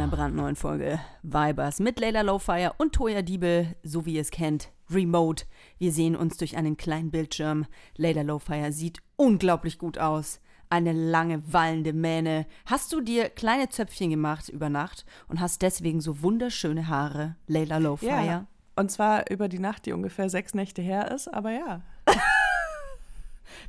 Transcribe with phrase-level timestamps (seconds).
[0.00, 4.68] einer brandneuen Folge Vibers mit Leila Lowfire und Toya Diebel, so wie ihr es kennt,
[4.90, 5.46] remote.
[5.78, 7.64] Wir sehen uns durch einen kleinen Bildschirm.
[7.96, 10.40] Leila Lowfire sieht unglaublich gut aus.
[10.68, 12.44] Eine lange, wallende Mähne.
[12.66, 17.78] Hast du dir kleine Zöpfchen gemacht über Nacht und hast deswegen so wunderschöne Haare, Leila
[17.78, 18.26] Lowfire?
[18.26, 18.46] Ja.
[18.76, 21.80] Und zwar über die Nacht, die ungefähr sechs Nächte her ist, aber ja.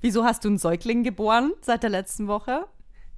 [0.02, 2.66] Wieso hast du einen Säugling geboren seit der letzten Woche?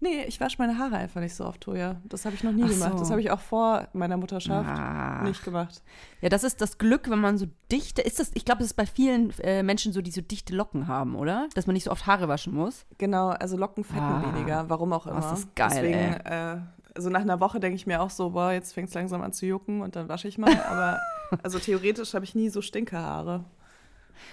[0.02, 1.98] Nee, ich wasche meine Haare einfach nicht so oft, Toja.
[2.05, 2.91] Das habe ich noch nie Ach gemacht.
[2.94, 2.99] so.
[2.99, 5.23] Das habe ich auch vor meiner Mutterschaft Ah.
[5.23, 5.81] nicht gemacht.
[6.22, 8.02] Ja, das ist das Glück, wenn man so dichte.
[8.02, 8.31] Ist das?
[8.34, 11.48] Ich glaube, das ist bei vielen äh, Menschen so, die so dichte Locken haben, oder?
[11.53, 12.85] Dass man nicht so oft Haare waschen muss.
[12.98, 14.23] Genau, also Locken fetten Ah.
[14.33, 15.20] weniger, warum auch Oh, immer.
[15.22, 16.58] das ist geil, Deswegen, äh,
[16.95, 19.31] also nach einer Woche denke ich mir auch so, boah, jetzt fängt es langsam an
[19.33, 20.58] zu jucken und dann wasche ich mal.
[20.70, 21.00] Aber
[21.44, 23.44] also theoretisch habe ich nie so Stinkehaare.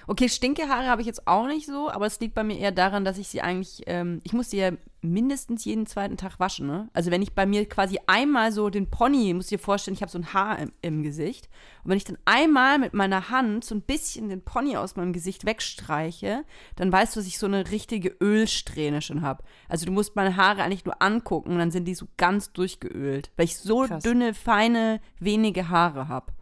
[0.06, 3.04] Okay, Stinkehaare habe ich jetzt auch nicht so, aber es liegt bei mir eher daran,
[3.04, 6.88] dass ich sie eigentlich, ähm, ich muss sie ja mindestens jeden zweiten Tag waschen, ne?
[6.92, 10.02] Also wenn ich bei mir quasi einmal so den Pony, musst du dir vorstellen, ich
[10.02, 11.48] habe so ein Haar im, im Gesicht
[11.84, 15.12] und wenn ich dann einmal mit meiner Hand so ein bisschen den Pony aus meinem
[15.12, 16.44] Gesicht wegstreiche,
[16.76, 19.44] dann weißt du, dass ich so eine richtige Ölsträhne schon habe.
[19.68, 23.30] Also du musst meine Haare eigentlich nur angucken und dann sind die so ganz durchgeölt,
[23.36, 24.02] weil ich so Krass.
[24.02, 26.32] dünne, feine, wenige Haare habe.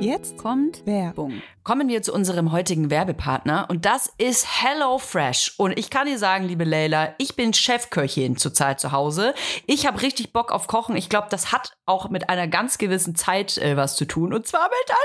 [0.00, 1.42] Jetzt kommt Werbung.
[1.62, 5.56] Kommen wir zu unserem heutigen Werbepartner und das ist HelloFresh.
[5.58, 9.34] Und ich kann dir sagen, liebe Leila, ich bin Chefköchin zurzeit zu Hause.
[9.66, 10.96] Ich habe richtig Bock auf Kochen.
[10.96, 14.32] Ich glaube, das hat auch mit einer ganz gewissen Zeit äh, was zu tun.
[14.32, 14.96] Und zwar mit der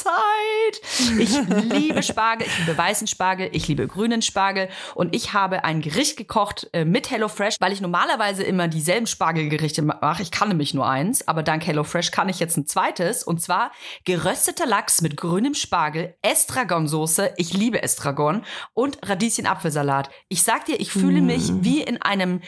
[0.00, 1.20] Spargelzeit.
[1.20, 4.70] Ich liebe Spargel, ich liebe weißen Spargel, ich liebe grünen Spargel.
[4.94, 9.82] Und ich habe ein Gericht gekocht äh, mit HelloFresh, weil ich normalerweise immer dieselben Spargelgerichte
[9.82, 10.22] mache.
[10.22, 13.22] Ich kann nämlich nur eins, aber dank HelloFresh kann ich jetzt ein zweites.
[13.24, 13.72] Und zwar
[14.04, 20.10] gerösteter Lachs mit grünem Spargel, Estragonsoße, ich liebe Estragon und Radieschen-Apfelsalat.
[20.28, 22.40] Ich sag dir, ich fühle mich wie in einem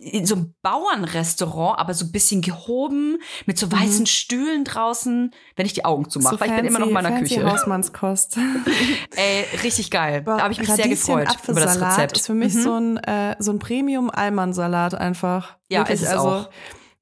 [0.00, 5.66] in so einem Bauernrestaurant, aber so ein bisschen gehoben, mit so weißen Stühlen draußen, wenn
[5.66, 6.40] ich die Augen zumache.
[6.40, 7.50] weil ich bin immer noch in meiner fancy Küche.
[7.50, 8.36] Hausmannskost.
[9.16, 10.22] Ey, richtig geil.
[10.24, 12.12] Da habe ich mich sehr gefreut über das Rezept.
[12.12, 12.16] Mhm.
[12.16, 15.56] ist für mich so ein, äh, so ein Premium-Almansalat einfach.
[15.68, 16.50] Ja, Wirklich, ist es also, auch.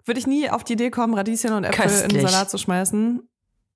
[0.04, 2.12] Würde ich nie auf die Idee kommen, Radieschen und Äpfel in Köstlich.
[2.22, 3.26] den Salat zu schmeißen.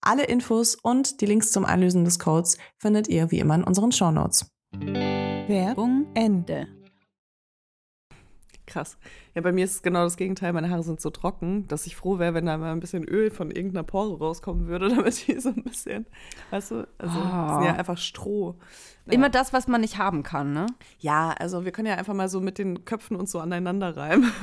[0.00, 3.92] Alle Infos und die Links zum Einlösen des Codes findet ihr wie immer in unseren
[3.92, 4.50] Shownotes.
[4.72, 6.68] Werbung Ende.
[8.66, 8.98] Krass.
[9.34, 10.52] Ja, bei mir ist es genau das Gegenteil.
[10.52, 13.30] Meine Haare sind so trocken, dass ich froh wäre, wenn da mal ein bisschen Öl
[13.30, 16.06] von irgendeiner Pore rauskommen würde, damit die so ein bisschen,
[16.50, 18.56] weißt du, also das sind ja einfach Stroh.
[19.06, 19.16] Naja.
[19.16, 20.66] Immer das, was man nicht haben kann, ne?
[20.98, 24.30] Ja, also wir können ja einfach mal so mit den Köpfen uns so aneinander reiben.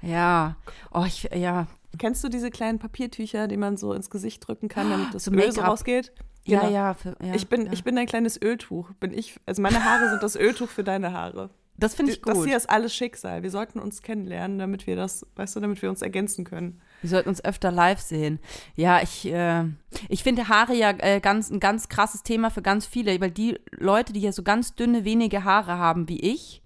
[0.00, 0.54] Ja.
[0.92, 1.66] Oh, ich, ja.
[1.98, 5.32] Kennst du diese kleinen Papiertücher, die man so ins Gesicht drücken kann, damit das So
[5.32, 6.12] Öl so rausgeht?
[6.44, 6.72] Ja, Genau.
[6.72, 7.34] ja, für, ja.
[7.34, 7.72] Ich bin, ja.
[7.72, 8.90] ich bin dein kleines Öltuch.
[9.00, 11.50] Bin ich, also meine Haare sind das Öltuch für deine Haare.
[11.78, 12.34] Das finde ich gut.
[12.34, 13.44] Das hier ist alles Schicksal.
[13.44, 16.80] Wir sollten uns kennenlernen, damit wir das, weißt du, damit wir uns ergänzen können.
[17.02, 18.40] Wir sollten uns öfter live sehen.
[18.74, 19.64] Ja, ich, äh,
[20.08, 23.60] ich finde Haare ja äh, ganz, ein ganz krasses Thema für ganz viele, weil die
[23.70, 26.62] Leute, die ja so ganz dünne, wenige Haare haben wie ich,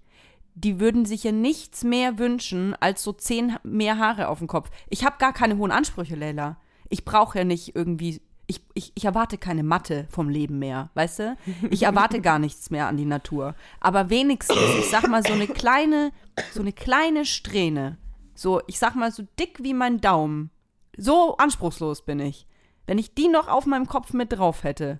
[0.55, 4.69] die würden sich ja nichts mehr wünschen als so zehn mehr Haare auf dem Kopf.
[4.89, 6.57] Ich habe gar keine hohen Ansprüche, Leila.
[6.89, 8.21] Ich brauche ja nicht irgendwie.
[8.45, 11.37] Ich, ich, ich erwarte keine Matte vom Leben mehr, weißt du?
[11.69, 13.55] Ich erwarte gar nichts mehr an die Natur.
[13.79, 16.11] Aber wenigstens, ich sag mal, so eine kleine,
[16.51, 17.97] so eine kleine Strähne.
[18.35, 20.51] So, ich sag mal, so dick wie mein Daumen.
[20.97, 22.45] So anspruchslos bin ich.
[22.85, 24.99] Wenn ich die noch auf meinem Kopf mit drauf hätte,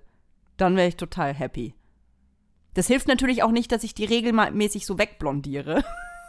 [0.56, 1.74] dann wäre ich total happy.
[2.74, 5.84] Das hilft natürlich auch nicht, dass ich die regelmäßig so wegblondiere.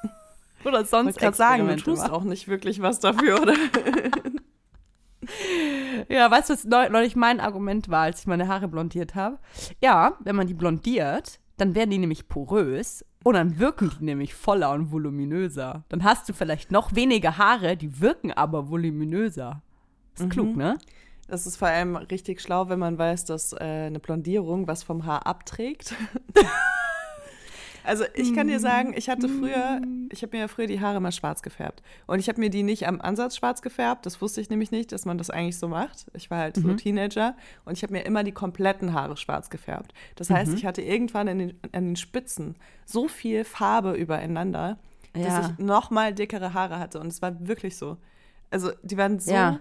[0.66, 3.54] Oder sonst gerade sagen, du tust auch nicht wirklich was dafür, oder?
[6.10, 9.40] Ja, weißt du, was neu- neulich mein Argument war, als ich meine Haare blondiert habe?
[9.82, 14.36] Ja, wenn man die blondiert, dann werden die nämlich porös und dann wirken die nämlich
[14.36, 15.84] voller und voluminöser.
[15.90, 19.64] Dann hast du vielleicht noch weniger Haare, die wirken aber voluminöser.
[20.18, 20.78] Ist klug, ne?
[21.28, 25.06] Das ist vor allem richtig schlau, wenn man weiß, dass äh, eine Blondierung was vom
[25.06, 25.96] Haar abträgt.
[27.84, 29.82] also ich kann dir sagen, ich hatte früher,
[30.12, 31.84] ich habe mir ja früher die Haare mal schwarz gefärbt.
[32.08, 34.06] Und ich habe mir die nicht am Ansatz schwarz gefärbt.
[34.06, 36.06] Das wusste ich nämlich nicht, dass man das eigentlich so macht.
[36.14, 37.36] Ich war halt so Teenager
[37.66, 39.94] und ich habe mir immer die kompletten Haare schwarz gefärbt.
[40.16, 42.56] Das heißt, ich hatte irgendwann in den, an den Spitzen
[42.86, 44.78] so viel Farbe übereinander,
[45.16, 45.24] Ja.
[45.42, 47.00] dass ich noch mal dickere Haare hatte.
[47.00, 47.98] Und es war wirklich so.
[48.52, 49.60] Also die waren so Ja.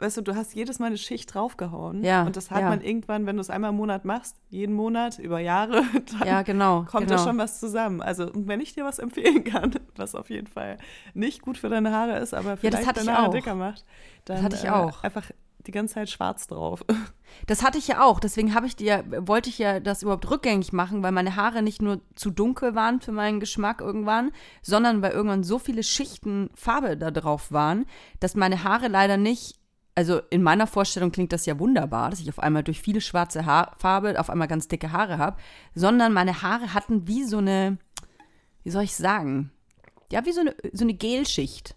[0.00, 2.02] Weißt du, du hast jedes Mal eine Schicht draufgehauen.
[2.02, 2.68] Ja, Und das hat ja.
[2.68, 5.82] man irgendwann, wenn du es einmal im Monat machst, jeden Monat, über Jahre,
[6.18, 6.84] dann Ja, genau.
[6.90, 7.18] kommt genau.
[7.18, 8.00] da schon was zusammen.
[8.02, 10.78] Also, wenn ich dir was empfehlen kann, was auf jeden Fall
[11.14, 13.32] nicht gut für deine Haare ist, aber das vielleicht ich deine Haare auch.
[13.32, 13.84] dicker macht,
[14.24, 15.02] dann hatte ich äh, auch.
[15.04, 15.30] einfach
[15.66, 16.84] die ganze Zeit schwarz drauf.
[17.46, 18.18] Das hatte ich ja auch.
[18.18, 21.80] Deswegen habe ich dir, wollte ich ja das überhaupt rückgängig machen, weil meine Haare nicht
[21.80, 24.32] nur zu dunkel waren für meinen Geschmack irgendwann,
[24.62, 27.86] sondern weil irgendwann so viele Schichten Farbe da drauf waren,
[28.18, 29.59] dass meine Haare leider nicht.
[29.94, 33.44] Also in meiner Vorstellung klingt das ja wunderbar, dass ich auf einmal durch viele schwarze
[33.44, 35.36] Haar Farbe auf einmal ganz dicke Haare habe,
[35.74, 37.78] sondern meine Haare hatten wie so eine,
[38.62, 39.50] wie soll ich sagen,
[40.12, 41.74] ja wie so eine so eine Gelschicht.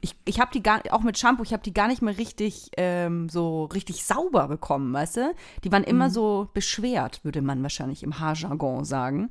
[0.00, 2.70] Ich, ich habe die gar auch mit Shampoo, ich habe die gar nicht mehr richtig
[2.76, 5.34] ähm, so richtig sauber bekommen, weißt du?
[5.64, 9.30] Die waren immer so beschwert, würde man wahrscheinlich im Haarjargon sagen.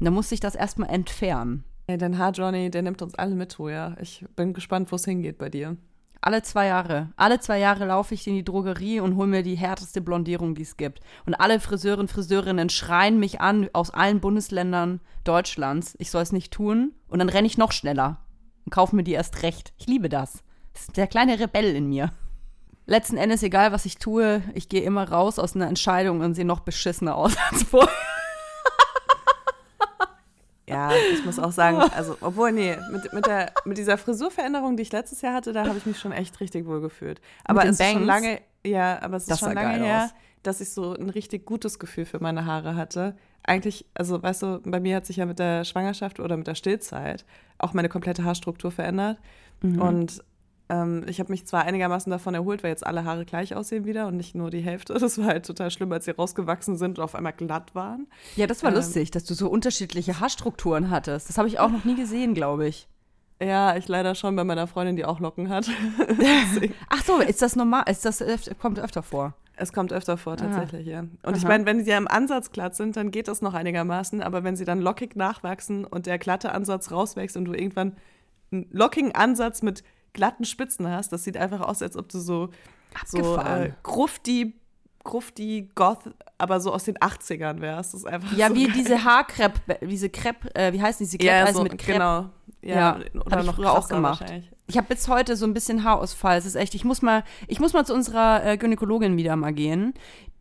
[0.00, 1.62] Und da musste ich das erstmal entfernen.
[1.86, 3.96] Ey, dein Haar, Johnny, der nimmt uns alle mit, ja.
[4.00, 5.76] Ich bin gespannt, wo es hingeht bei dir.
[6.24, 7.08] Alle zwei Jahre.
[7.16, 10.62] Alle zwei Jahre laufe ich in die Drogerie und hole mir die härteste Blondierung, die
[10.62, 11.00] es gibt.
[11.26, 15.96] Und alle Friseuren, Friseurinnen schreien mich an aus allen Bundesländern Deutschlands.
[15.98, 16.92] Ich soll es nicht tun.
[17.08, 18.18] Und dann renne ich noch schneller
[18.64, 19.72] und kaufe mir die erst recht.
[19.78, 20.44] Ich liebe das.
[20.74, 22.12] Das ist der kleine Rebell in mir.
[22.86, 26.44] Letzten Endes, egal was ich tue, ich gehe immer raus aus einer Entscheidung und sehe
[26.44, 27.92] noch beschissener aus als vorher.
[30.68, 34.82] Ja, ich muss auch sagen, also, obwohl, nee, mit, mit, der, mit dieser Frisurveränderung, die
[34.82, 37.20] ich letztes Jahr hatte, da habe ich mich schon echt richtig wohl gefühlt.
[37.44, 40.14] Aber es ist schon lange, ja, aber es Das ist schon lange her, aus.
[40.42, 43.16] dass ich so ein richtig gutes Gefühl für meine Haare hatte.
[43.44, 46.54] Eigentlich, also weißt du, bei mir hat sich ja mit der Schwangerschaft oder mit der
[46.54, 47.24] Stillzeit
[47.58, 49.18] auch meine komplette Haarstruktur verändert.
[49.62, 50.22] Und
[50.72, 54.06] ähm, ich habe mich zwar einigermaßen davon erholt, weil jetzt alle Haare gleich aussehen wieder
[54.06, 54.94] und nicht nur die Hälfte.
[55.02, 58.06] Das war halt total schlimm, als sie rausgewachsen sind und auf einmal glatt waren.
[58.36, 58.76] Ja, das war Ähm.
[58.76, 61.28] lustig, dass du so unterschiedliche Haarstrukturen hattest.
[61.28, 62.88] Das habe ich auch noch nie gesehen, glaube ich.
[63.42, 65.68] Ja, ich leider schon bei meiner Freundin, die auch Locken hat.
[66.88, 67.84] Ach so, ist das normal?
[67.90, 68.24] Ist das
[68.58, 69.34] kommt öfter vor?
[69.56, 71.00] Es kommt öfter vor, tatsächlich, ja.
[71.00, 71.48] Und ich Aha.
[71.48, 74.22] meine, wenn sie ja im Ansatz glatt sind, dann geht das noch einigermaßen.
[74.22, 77.96] Aber wenn sie dann lockig nachwachsen und der glatte Ansatz rauswächst und du irgendwann
[78.50, 82.50] einen lockigen Ansatz mit glatten Spitzen hast, das sieht einfach aus, als ob du so,
[83.06, 84.54] so äh, grufti,
[85.04, 87.94] grufti Goth, aber so aus den 80ern wärst.
[87.94, 88.72] Das ist einfach Ja, so wie geil.
[88.76, 91.30] diese Haarkrepp, diese Crepe, äh, wie heißen diese Crepe?
[91.32, 91.92] ja, also so, mit Crepe.
[91.92, 92.30] genau.
[92.62, 94.24] Ja, Ja, oder hab ich noch früher auch gemacht.
[94.68, 96.38] Ich habe bis heute so ein bisschen Haarausfall.
[96.38, 99.52] Es ist echt, ich muss mal, ich muss mal zu unserer äh, Gynäkologin wieder mal
[99.52, 99.92] gehen.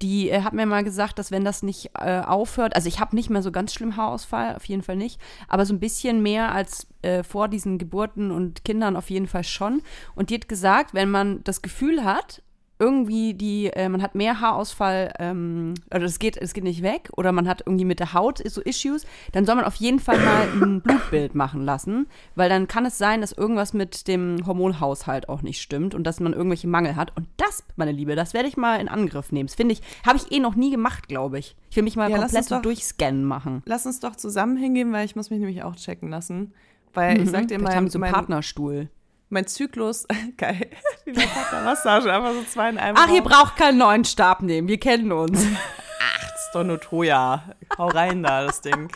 [0.02, 3.16] Die äh, hat mir mal gesagt, dass wenn das nicht äh, aufhört, also ich habe
[3.16, 6.54] nicht mehr so ganz schlimm Haarausfall, auf jeden Fall nicht, aber so ein bisschen mehr
[6.54, 9.82] als äh, vor diesen Geburten und Kindern auf jeden Fall schon.
[10.16, 12.42] Und die hat gesagt, wenn man das Gefühl hat,
[12.82, 17.10] irgendwie die, äh, man hat mehr Haarausfall, ähm, oder es geht, es geht nicht weg,
[17.16, 20.18] oder man hat irgendwie mit der Haut so Issues, dann soll man auf jeden Fall
[20.20, 25.30] mal ein Blutbild machen lassen, weil dann kann es sein, dass irgendwas mit dem Hormonhaushalt
[25.30, 27.16] auch nicht stimmt und dass man irgendwelche Mangel hat.
[27.16, 29.48] Und das, meine Liebe, das werde ich mal in Angriff nehmen.
[29.48, 31.56] Das finde ich, habe ich eh noch nie gemacht, glaube ich.
[31.70, 33.62] Ich will mich mal Ja, lass komplett uns doch- durchscannen machen.
[33.66, 36.54] Lass uns doch zusammen hingehen, weil ich muss mich nämlich auch checken lassen.
[36.94, 38.90] Weil ich sag dir mal, haben die so einen mein, Partnerstuhl.
[39.32, 40.06] Mein Zyklus,
[40.38, 40.70] geil,
[41.06, 41.26] wie bei
[41.64, 43.30] Massage, einfach so zwei in einem Ach, ihr Raum.
[43.30, 44.68] braucht keinen neuen Stab nehmen.
[44.68, 45.46] Wir kennen uns.
[46.34, 47.44] Das ist doch nur Toya.
[47.78, 48.90] Hau rein da, das Ding.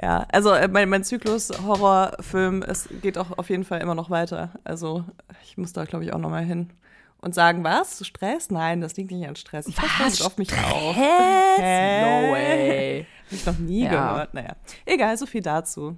[0.00, 4.50] Ja, also äh, mein, mein Zyklus-Horrorfilm, es geht auch auf jeden Fall immer noch weiter.
[4.62, 5.04] Also
[5.42, 6.70] ich muss da, glaube ich, auch noch mal hin.
[7.20, 8.06] Und sagen, was?
[8.06, 8.50] Stress?
[8.50, 9.66] Nein, das liegt nicht an Stress.
[9.66, 10.10] Ich passe Was?
[10.12, 10.94] nicht auf mich auf.
[10.94, 12.02] Hä?
[12.26, 13.06] No way.
[13.26, 13.90] Hab ich noch nie Ja.
[14.12, 14.34] gehört.
[14.34, 14.52] Naja,
[14.86, 15.96] egal, so viel dazu.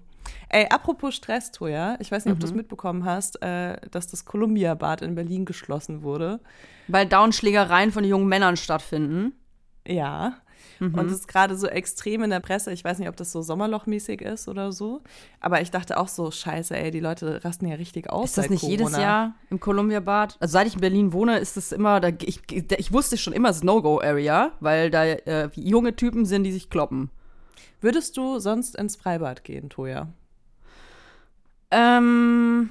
[0.53, 4.25] Ey, apropos Stress, Toja, ich weiß nicht, ob du es mitbekommen hast, äh, dass das
[4.25, 6.41] Columbia-Bad in Berlin geschlossen wurde.
[6.89, 9.33] Weil Downschlägereien von jungen Männern stattfinden.
[9.87, 10.39] Ja.
[10.81, 12.73] Und es ist gerade so extrem in der Presse.
[12.73, 15.03] Ich weiß nicht, ob das so sommerlochmäßig ist oder so.
[15.39, 18.31] Aber ich dachte auch so, scheiße, ey, die Leute rasten ja richtig aus.
[18.31, 19.03] Ist das nicht jedes Corona.
[19.03, 20.39] Jahr im Columbia-Bad?
[20.41, 23.51] Also seit ich in Berlin wohne, ist das immer, da, ich, ich wusste schon immer,
[23.51, 27.11] es ist No-Go-Area, weil da äh, junge Typen sind, die sich kloppen.
[27.81, 30.09] Würdest du sonst ins Freibad gehen, Toja?
[31.71, 32.71] Ähm,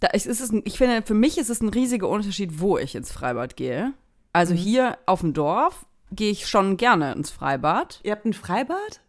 [0.00, 2.94] da ist, ist es, ich finde, für mich ist es ein riesiger Unterschied, wo ich
[2.94, 3.92] ins Freibad gehe.
[4.32, 8.00] Also hier auf dem Dorf gehe ich schon gerne ins Freibad.
[8.02, 9.00] Ihr habt ein Freibad?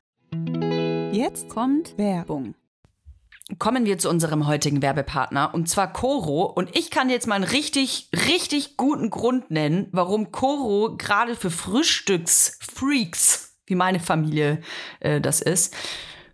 [1.12, 2.56] Jetzt kommt Werbung.
[3.60, 6.46] Kommen wir zu unserem heutigen Werbepartner und zwar Coro.
[6.46, 11.52] Und ich kann jetzt mal einen richtig, richtig guten Grund nennen, warum Coro gerade für
[11.52, 14.62] Frühstücksfreaks, wie meine Familie
[15.02, 15.76] äh, das ist,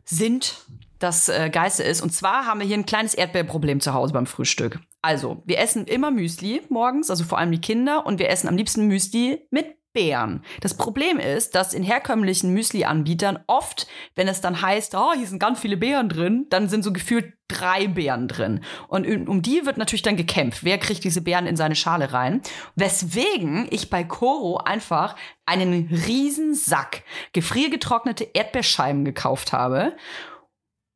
[0.06, 0.64] sind,
[1.00, 2.01] das äh, Geiste ist.
[2.01, 4.80] Und zwar haben wir hier ein kleines Erdbeerproblem zu Hause beim Frühstück.
[5.01, 8.58] Also, wir essen immer Müsli morgens, also vor allem die Kinder, und wir essen am
[8.58, 10.44] liebsten Müsli mit Beeren.
[10.62, 15.39] Das Problem ist, dass in herkömmlichen Müsli-Anbietern oft, wenn es dann heißt, oh, hier sind
[15.39, 18.60] ganz viele Beeren drin, dann sind so gefühlt drei Beeren drin.
[18.89, 20.63] Und um die wird natürlich dann gekämpft.
[20.63, 22.42] Wer kriegt diese Beeren in seine Schale rein?
[22.75, 25.16] Weswegen ich bei Coro einfach
[25.48, 27.01] einen riesen Sack
[27.34, 29.96] gefriergetrocknete Erdbeerscheiben gekauft habe.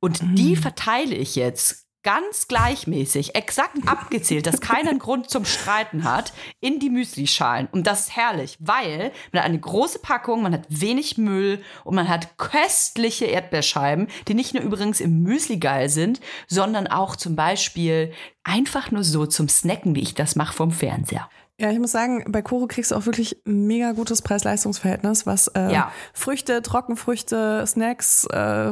[0.01, 6.03] Und die verteile ich jetzt ganz gleichmäßig, exakt abgezählt, dass keiner einen Grund zum Streiten
[6.03, 7.67] hat, in die Müslischalen.
[7.71, 11.95] Und das ist herrlich, weil man hat eine große Packung, man hat wenig Müll und
[11.95, 17.35] man hat köstliche Erdbeerscheiben, die nicht nur übrigens im Müsli geil sind, sondern auch zum
[17.35, 21.29] Beispiel einfach nur so zum Snacken, wie ich das mache vom Fernseher.
[21.61, 25.47] Ja, ich muss sagen, bei Koro kriegst du auch wirklich ein mega gutes Preis-Leistungs-Verhältnis, was
[25.49, 25.91] äh, Ja.
[26.11, 28.71] Früchte, Trockenfrüchte, Snacks, äh,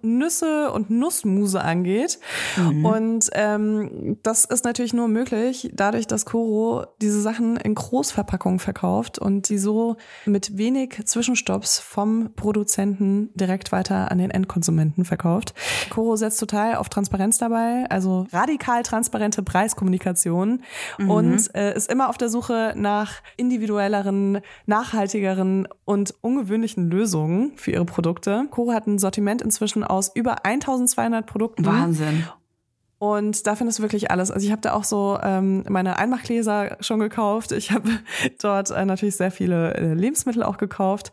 [0.00, 2.18] Nüsse und Nussmuse angeht.
[2.82, 9.18] Und ähm, das ist natürlich nur möglich, dadurch, dass Koro diese Sachen in Großverpackungen verkauft
[9.18, 15.52] und die so mit wenig Zwischenstopps vom Produzenten direkt weiter an den Endkonsumenten verkauft.
[15.90, 20.62] Koro setzt total auf Transparenz dabei, also radikal transparente Preiskommunikation
[20.98, 27.84] und äh, ist immer auf der Suche nach individuelleren, nachhaltigeren und ungewöhnlichen Lösungen für ihre
[27.84, 28.46] Produkte.
[28.50, 31.66] Koro hat ein Sortiment inzwischen aus über 1200 Produkten.
[31.66, 32.24] Wahnsinn.
[33.02, 34.30] Und da findest du wirklich alles.
[34.30, 37.50] Also ich habe da auch so ähm, meine Einmachgläser schon gekauft.
[37.50, 37.88] Ich habe
[38.42, 41.10] dort äh, natürlich sehr viele äh, Lebensmittel auch gekauft.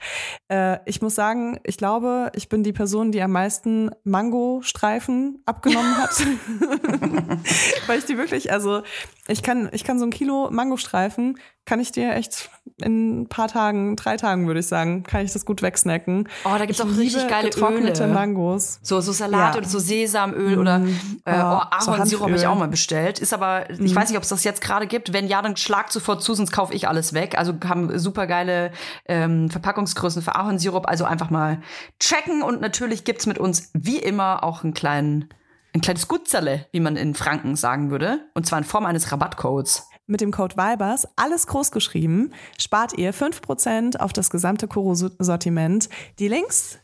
[0.49, 5.97] Äh, ich muss sagen, ich glaube, ich bin die Person, die am meisten Mangostreifen abgenommen
[5.97, 6.09] hat.
[7.87, 8.81] Weil ich die wirklich, also
[9.29, 12.49] ich kann, ich kann so ein Kilo Mangostreifen, kann ich dir echt
[12.81, 16.29] in ein paar Tagen, drei Tagen würde ich sagen, kann ich das gut wegsnacken.
[16.45, 18.13] Oh, da gibt's Ich auch richtig geile getrocknete Öle.
[18.13, 18.79] Mangos.
[18.83, 19.57] So, so Salat Ja.
[19.59, 20.81] oder so Sesamöl oder
[21.25, 23.19] äh, Ah, oh, Ahornsirup habe ich auch mal bestellt.
[23.19, 25.13] Ist aber, ich weiß nicht, ob es das jetzt gerade gibt.
[25.13, 27.37] Wenn ja, dann schlag sofort zu, sonst kaufe ich alles weg.
[27.37, 28.71] Also haben super geile
[29.05, 30.87] ähm, Verpackungsgrößen für Ahornsirup.
[30.87, 31.61] Also einfach mal
[31.99, 32.41] checken.
[32.41, 35.29] Und natürlich gibt's mit uns wie immer auch einen kleinen,
[35.73, 38.19] ein kleines Gutzerle, wie man in Franken sagen würde.
[38.33, 39.87] Und zwar in Form eines Rabattcodes.
[40.09, 45.89] Mit dem Code VIBERS, alles groß geschrieben, spart ihr 5% auf das gesamte Koro-Sortiment.
[46.17, 46.79] Die Links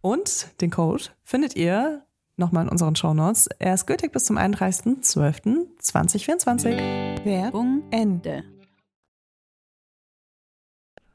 [0.00, 2.06] und den Code findet ihr
[2.42, 3.46] nochmal in unseren Shownotes.
[3.58, 7.24] Er ist gültig bis zum 31.12.2024.
[7.24, 8.44] Werbung Ende.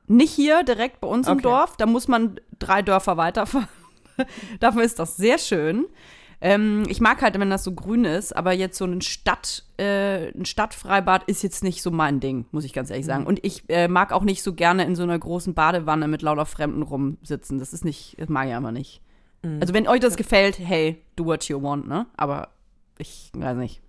[0.08, 1.44] Nicht hier direkt bei uns im Okay.
[1.44, 3.68] Dorf, da muss man drei Dörfer weiterfahren.
[4.60, 5.86] Dafür ist das sehr schön.
[6.40, 10.30] Ähm, ich mag halt, wenn das so grün ist, aber jetzt so ein, Stadt, äh,
[10.30, 13.26] ein Stadtfreibad ist jetzt nicht so mein Ding, muss ich ganz ehrlich sagen.
[13.26, 16.46] Und ich äh, mag auch nicht so gerne in so einer großen Badewanne mit lauter
[16.46, 17.58] Fremden rumsitzen.
[17.58, 19.02] Das ist nicht, das mag ich einfach nicht.
[19.44, 22.08] Also wenn euch das gefällt, hey, do what you want, ne?
[22.18, 22.50] Aber
[22.98, 23.82] ich weiß nicht.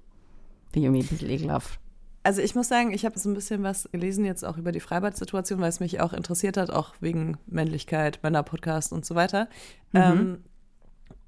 [0.72, 1.80] Bin irgendwie ein bisschen ekelhaft.
[2.22, 4.80] Also ich muss sagen, ich habe so ein bisschen was gelesen jetzt auch über die
[4.80, 9.48] Freibad-Situation, weil es mich auch interessiert hat, auch wegen Männlichkeit, Männer-Podcast und so weiter.
[9.94, 10.44] Ähm,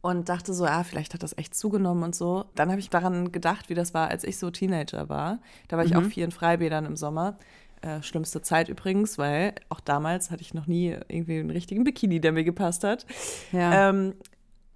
[0.03, 2.45] und dachte so, ah, vielleicht hat das echt zugenommen und so.
[2.55, 5.41] Dann habe ich daran gedacht, wie das war, als ich so Teenager war.
[5.69, 7.39] Da war ich auch viel in Freibädern im Sommer.
[7.83, 12.21] Äh, schlimmste Zeit übrigens, weil auch damals hatte ich noch nie irgendwie einen richtigen Bikini,
[12.21, 13.07] der mir gepasst hat.
[13.53, 13.89] Ja.
[13.91, 14.15] Ähm,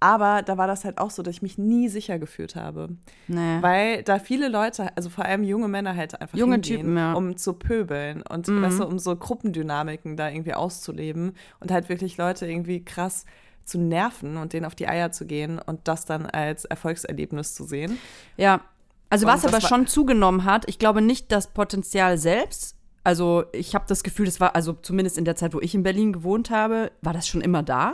[0.01, 2.89] Aber da war das halt auch so, dass ich mich nie sicher gefühlt habe.
[3.27, 3.57] Nee.
[3.61, 7.13] Weil da viele Leute, also vor allem junge Männer halt einfach Junge Typen, ja.
[7.13, 8.61] um zu pöbeln und Mhm.
[8.61, 13.25] weißt du, um so Gruppendynamiken da irgendwie auszuleben und halt wirklich Leute irgendwie krass
[13.63, 17.63] zu nerven und denen auf die Eier zu gehen und das dann als Erfolgserlebnis zu
[17.63, 17.97] sehen.
[18.37, 18.61] Ja,
[19.09, 22.75] also Und was aber war- schon zugenommen hat, ich glaube nicht das Potenzial selbst.
[23.05, 25.83] Also ich habe das Gefühl, das war, also zumindest in der Zeit, wo ich in
[25.83, 27.93] Berlin gewohnt habe, war das schon immer da.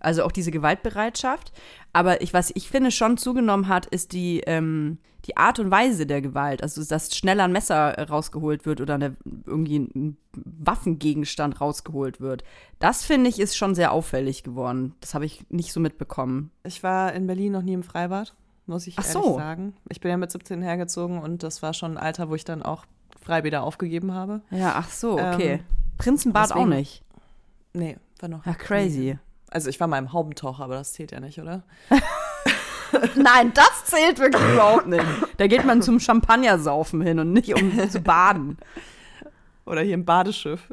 [0.00, 1.52] Also auch diese Gewaltbereitschaft.
[1.92, 6.06] Aber ich, was ich finde schon zugenommen hat, ist die, ähm, die Art und Weise
[6.06, 6.60] der Gewalt.
[6.60, 12.42] Also dass schneller ein Messer rausgeholt wird oder eine, irgendwie ein Waffengegenstand rausgeholt wird.
[12.80, 14.96] Das finde ich ist schon sehr auffällig geworden.
[15.00, 16.50] Das habe ich nicht so mitbekommen.
[16.64, 18.34] Ich war in Berlin noch nie im Freibad,
[18.66, 19.36] muss ich Ach ehrlich so.
[19.36, 19.74] sagen.
[19.88, 22.64] Ich bin ja mit 17 hergezogen und das war schon ein Alter, wo ich dann
[22.64, 22.86] auch
[23.28, 24.40] Freibäder aufgegeben habe.
[24.50, 25.52] Ja, ach so, okay.
[25.52, 25.60] Ähm,
[25.98, 27.02] Prinzenbad auch deswegen- nicht.
[27.74, 28.46] Nee, war noch.
[28.46, 29.18] Ja, crazy.
[29.50, 31.62] Also ich war mal im Haubentaucher, aber das zählt ja nicht, oder?
[33.16, 35.04] Nein, das zählt wirklich überhaupt nicht.
[35.36, 38.56] Da geht man zum Champagnersaufen hin und nicht um zu baden.
[39.66, 40.72] Oder hier im Badeschiff.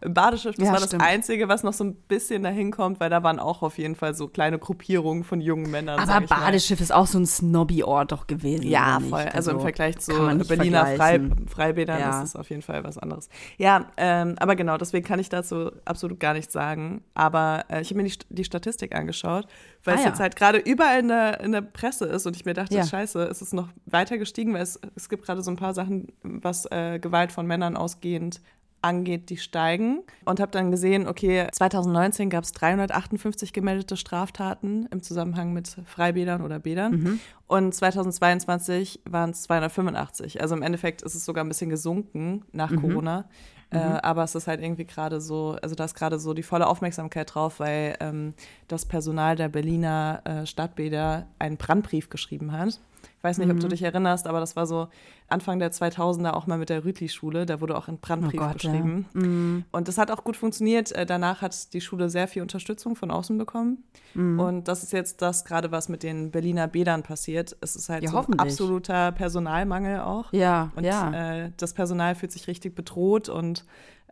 [0.00, 1.02] Im Badeschiff, das Ja, war das stimmt.
[1.02, 4.14] Einzige, was noch so ein bisschen dahin kommt, weil da waren auch auf jeden Fall
[4.14, 5.98] so kleine Gruppierungen von jungen Männern.
[5.98, 6.40] Aber ich mal.
[6.40, 8.66] Badeschiff ist auch so ein Snobby-Ort doch gewesen.
[8.66, 9.22] Ja, voll.
[9.32, 10.12] Also, im Vergleich zu
[10.46, 11.20] Berliner Frei.
[11.46, 12.22] Freibädern Ja.
[12.22, 13.28] ist es auf jeden Fall was anderes.
[13.56, 17.02] Ja, ähm, aber genau, deswegen kann ich dazu absolut gar nichts sagen.
[17.14, 19.46] Aber äh, ich habe mir die, die Statistik angeschaut,
[19.84, 20.10] weil Ah, es ja.
[20.10, 23.22] jetzt halt gerade überall in der, in der Presse ist und ich mir dachte, scheiße,
[23.24, 26.66] ist es noch weiter gestiegen, weil es, es gibt gerade so ein paar Sachen, was
[26.70, 28.40] äh, Gewalt von Männern ausgehend
[28.84, 30.02] angeht, die steigen.
[30.24, 36.42] Und habe dann gesehen, okay, 2019 gab es 358 gemeldete Straftaten im Zusammenhang mit Freibädern
[36.42, 36.92] oder Bädern.
[36.92, 37.20] Mhm.
[37.46, 40.40] Und 2022 waren es 285.
[40.40, 42.80] Also im Endeffekt ist es sogar ein bisschen gesunken nach Mhm.
[42.80, 43.24] Corona.
[43.70, 46.68] Äh, aber es ist halt irgendwie gerade so, also da ist gerade so die volle
[46.68, 48.34] Aufmerksamkeit drauf, weil ähm,
[48.68, 52.78] das Personal der Berliner äh, Stadtbäder einen Brandbrief geschrieben hat.
[53.24, 53.60] Ich weiß nicht, ob Mhm.
[53.60, 54.88] du dich erinnerst, aber das war so
[55.28, 57.46] Anfang der 2000er auch mal mit der Rütli-Schule.
[57.46, 58.70] Da wurde auch ein Brandbrief Oh Gott, ja.
[58.70, 59.64] geschrieben.
[59.72, 60.92] Und das hat auch gut funktioniert.
[60.92, 63.82] Äh, Danach hat die Schule sehr viel Unterstützung von außen bekommen.
[64.12, 64.38] Mhm.
[64.38, 67.56] Und das ist jetzt das gerade, was mit den Berliner Bädern passiert.
[67.62, 70.30] Es ist halt Ja, so ein absoluter Personalmangel auch.
[70.34, 71.44] Ja, Und ja.
[71.46, 73.64] äh, das Personal fühlt sich richtig bedroht und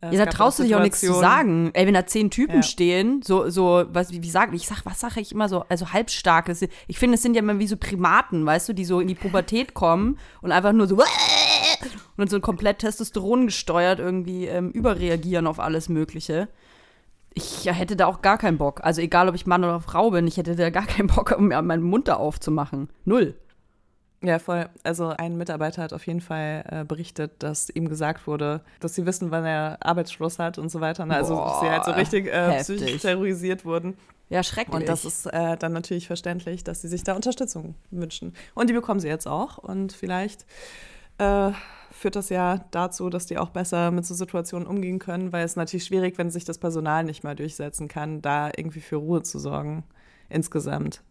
[0.03, 1.71] äh, es Ja, da traust du dich auch nichts zu sagen.
[1.75, 2.63] Ey, wenn da zehn Typen Ja.
[2.63, 5.93] stehen, so, so, was, wie, wie sagen, ich sag, was sage ich immer so, also
[5.93, 6.55] halbstarke.
[6.89, 9.15] Ich finde, es sind ja immer wie so Primaten, weißt du, die so in die
[9.15, 10.99] Pubertät kommen und einfach nur so
[12.17, 16.49] und so komplett Testosteron gesteuert irgendwie ähm, überreagieren auf alles Mögliche.
[17.35, 18.81] Ich hätte da auch gar keinen Bock.
[18.85, 21.49] Also egal, ob ich Mann oder Frau bin, ich hätte da gar keinen Bock, um
[21.49, 22.91] mir meinen Mund da aufzumachen.
[23.05, 23.35] Null.
[24.23, 24.69] Ja, voll.
[24.85, 29.05] Also ein Mitarbeiter hat auf jeden Fall äh, berichtet, dass ihm gesagt wurde, dass sie
[29.05, 31.07] wissen, wann er Arbeitsschluss hat und so weiter.
[31.07, 31.17] Ne?
[31.17, 33.97] Also Boah, sie halt so richtig äh, psychisch terrorisiert wurden.
[34.29, 34.75] Ja, schrecklich.
[34.75, 38.33] Und das ist äh, dann natürlich verständlich, dass sie sich da Unterstützung wünschen.
[38.55, 39.59] Und die bekommen sie jetzt auch.
[39.59, 40.47] Und vielleicht
[41.19, 41.51] äh,
[41.91, 45.57] führt das ja dazu, dass die auch besser mit so Situationen umgehen können, weil es
[45.57, 49.39] natürlich schwierig, wenn sich das Personal nicht mal durchsetzen kann, da irgendwie für Ruhe zu
[49.39, 49.85] sorgen.
[50.29, 51.03] Insgesamt.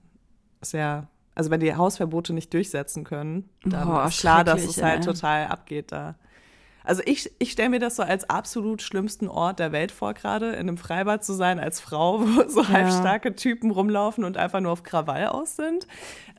[0.62, 4.82] Ist ja, also wenn die Hausverbote nicht durchsetzen können, dann Boah, ist klar, dass es
[4.82, 5.14] halt ey.
[5.14, 6.16] total abgeht da.
[6.84, 10.54] Also ich, ich stelle mir das so als absolut schlimmsten Ort der Welt vor, gerade
[10.54, 14.72] in einem Freibad zu sein als Frau, wo so halbstarke Typen rumlaufen und einfach nur
[14.72, 15.86] auf Krawall aus sind.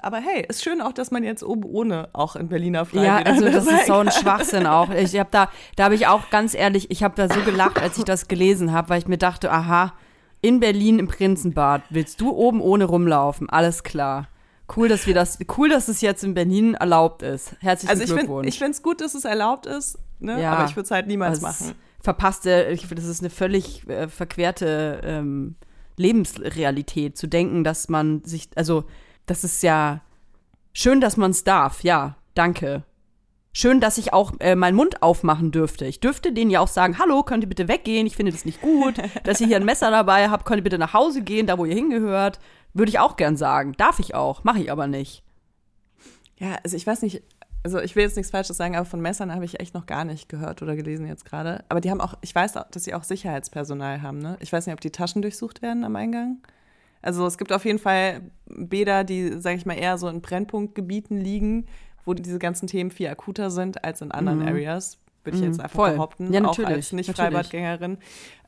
[0.00, 3.34] Aber hey, ist schön auch, dass man jetzt oben ohne auch in Berliner Ja, Freibädern
[3.34, 4.10] also das ist so ein.
[4.10, 4.90] Schwachsinn auch.
[4.90, 7.96] Ich habe da, da habe ich auch ganz ehrlich, ich habe da so gelacht, als
[7.98, 9.92] ich das gelesen habe, weil ich mir dachte, aha,
[10.40, 14.26] in Berlin im Prinzenbad willst du oben ohne rumlaufen, alles klar.
[14.74, 17.54] Cool, dass wir das, cool, dass es jetzt in Berlin erlaubt ist.
[17.60, 18.48] Herzlichen Also ich finde Glückwunsch.
[18.48, 20.40] ich finde es gut, dass es erlaubt ist, ne?
[20.40, 20.52] Ja.
[20.52, 21.72] aber ich würde es halt niemals machen.
[22.00, 25.56] Verpasste, ich finde, das ist eine völlig äh, verquerte ähm,
[25.96, 28.84] Lebensrealität, zu denken, dass man sich, also,
[29.26, 30.00] das ist ja
[30.72, 32.82] schön, dass man es darf, ja, danke.
[33.54, 35.84] Schön, dass ich auch äh, meinen Mund aufmachen dürfte.
[35.84, 38.62] Ich dürfte denen ja auch sagen, hallo, könnt ihr bitte weggehen, ich finde das nicht
[38.62, 41.58] gut, dass ihr hier ein Messer dabei habt, könnt ihr bitte nach Hause gehen, da
[41.58, 42.40] wo ihr hingehört.
[42.74, 43.72] Würde ich auch gern sagen.
[43.76, 45.22] Darf ich auch, mache ich aber nicht.
[46.38, 47.22] Ja, also ich weiß nicht,
[47.64, 50.04] also ich will jetzt nichts Falsches sagen, aber von Messern habe ich echt noch gar
[50.04, 51.64] nicht gehört oder gelesen jetzt gerade.
[51.68, 54.36] Aber die haben auch, ich weiß auch, dass sie auch Sicherheitspersonal haben, ne?
[54.40, 56.38] Ich weiß nicht, ob die Taschen durchsucht werden am Eingang.
[57.02, 61.20] Also es gibt auf jeden Fall Bäder, die, sage ich mal, eher so in Brennpunktgebieten
[61.20, 61.66] liegen,
[62.04, 64.48] wo diese ganzen Themen viel akuter sind als in anderen Mhm.
[64.48, 65.92] Areas, würde ich Mhm, jetzt einfach voll.
[65.92, 66.92] behaupten, Ja, auch als.
[66.92, 67.98] Nicht-Freibadgängerin.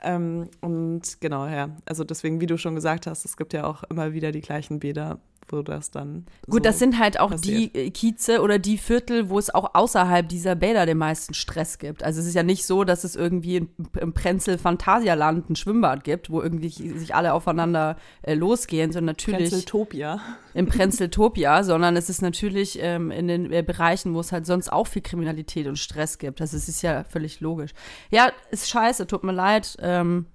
[0.03, 3.85] Ähm, und genau, ja, also deswegen, wie du schon gesagt hast, es gibt ja auch
[3.85, 6.27] immer wieder die gleichen Bäder, wo das dann.
[6.47, 7.75] Gut, so das sind halt auch passiert.
[7.75, 12.03] die Kieze oder die Viertel, wo es auch außerhalb dieser Bäder den meisten Stress gibt.
[12.03, 13.69] Also es ist ja nicht so, dass es irgendwie in,
[14.01, 19.51] im Prenzl Phantasialand ein Schwimmbad gibt, wo irgendwie sich alle aufeinander äh, losgehen, sondern natürlich
[19.51, 20.21] Prenzltopia.
[20.55, 24.73] im Prenzltopia, sondern es ist natürlich ähm, in den äh, Bereichen, wo es halt sonst
[24.73, 26.41] auch viel Kriminalität und Stress gibt.
[26.41, 27.73] Also es ist ja völlig logisch.
[28.11, 29.77] Ja, ist scheiße, tut mir leid.
[29.81, 30.27] Ähm,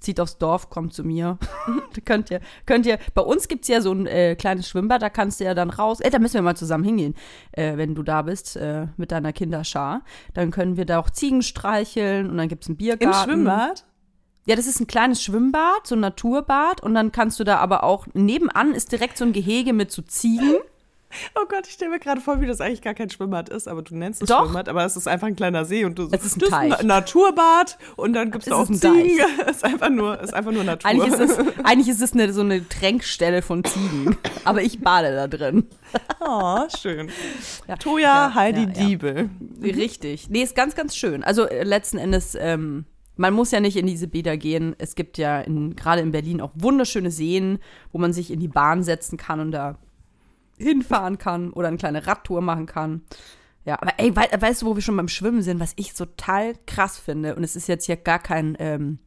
[0.00, 1.38] zieht aufs Dorf, kommt zu mir.
[2.04, 5.10] könnt ihr, könnt ihr, bei uns gibt es ja so ein äh, kleines Schwimmbad, da
[5.10, 6.00] kannst du ja dann raus.
[6.00, 7.14] Ey, da müssen wir mal zusammen hingehen,
[7.52, 10.02] äh, wenn du da bist, äh, mit deiner Kinderschar.
[10.34, 13.30] Dann können wir da auch Ziegen streicheln und dann gibt es einen Biergarten.
[13.30, 13.84] Im Schwimmbad?
[14.46, 17.82] Ja, das ist ein kleines Schwimmbad, so ein Naturbad und dann kannst du da aber
[17.82, 20.54] auch, nebenan ist direkt so ein Gehege mit so Ziegen.
[21.34, 23.82] Oh Gott, ich stelle mir gerade vor, wie das eigentlich gar kein Schwimmbad ist, aber
[23.82, 24.44] du nennst es Doch.
[24.44, 26.74] Schwimmbad, aber es ist einfach ein kleiner See und du Es ist ein Teich.
[26.82, 29.20] Na Naturbad und dann gibt es da auch ein Ziegen.
[29.46, 30.90] Es ist einfach nur, ist einfach nur Natur.
[30.90, 34.16] Eigentlich ist es, eigentlich ist es eine, so eine Tränkstelle von Ziegen.
[34.44, 35.66] Aber ich bade da drin.
[36.20, 37.10] oh, schön.
[37.68, 37.76] Ja.
[37.76, 38.66] Toja Ja, Heidi ja.
[38.66, 39.30] Diebel.
[39.62, 40.28] Richtig.
[40.30, 41.22] Nee, ist ganz, ganz schön.
[41.24, 42.84] Also äh, letzten Endes, ähm,
[43.16, 44.74] man muss ja nicht in diese Bäder gehen.
[44.78, 47.58] Es gibt ja gerade in Berlin auch wunderschöne Seen,
[47.92, 49.78] wo man sich in die Bahn setzen kann und da
[50.58, 53.02] hinfahren kann oder eine kleine Radtour machen kann.
[53.64, 56.54] Ja, aber ey, wei weißt du, wo wir schon beim Schwimmen sind, was ich total
[56.66, 58.98] krass finde, und es ist jetzt hier gar kein ähm,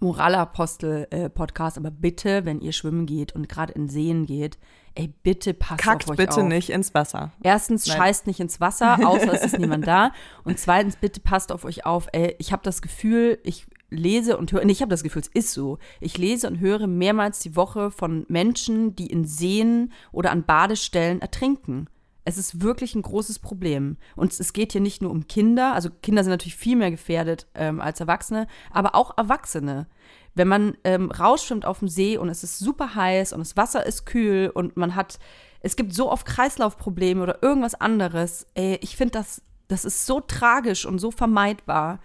[0.00, 4.58] Moralapostel-Podcast, aber bitte, wenn ihr schwimmen geht und gerade in Seen geht,
[4.94, 6.48] ey, bitte passt Kackt auf euch bitte auf.
[6.48, 7.32] nicht ins Wasser.
[7.42, 7.96] Erstens, Nein.
[7.96, 10.12] scheißt nicht ins Wasser, außer es ist niemand da.
[10.44, 12.08] Und zweitens, bitte passt auf euch auf.
[12.12, 15.28] Ey, ich habe das Gefühl, ich lese und höre, nee, ich habe das Gefühl, es
[15.28, 15.78] ist so.
[16.00, 21.20] Ich lese und höre mehrmals die Woche von Menschen, die in Seen oder an Badestellen
[21.20, 21.88] ertrinken.
[22.24, 23.96] Es ist wirklich ein großes Problem.
[24.14, 27.46] Und es geht hier nicht nur um Kinder, also Kinder sind natürlich viel mehr gefährdet
[27.54, 29.88] ähm, als Erwachsene, aber auch Erwachsene.
[30.34, 33.84] Wenn man ähm, rausschwimmt auf dem See und es ist super heiß und das Wasser
[33.84, 35.18] ist kühl und man hat,
[35.60, 38.46] es gibt so oft Kreislaufprobleme oder irgendwas anderes.
[38.54, 42.00] Ey, ich finde das, das ist so tragisch und so vermeidbar.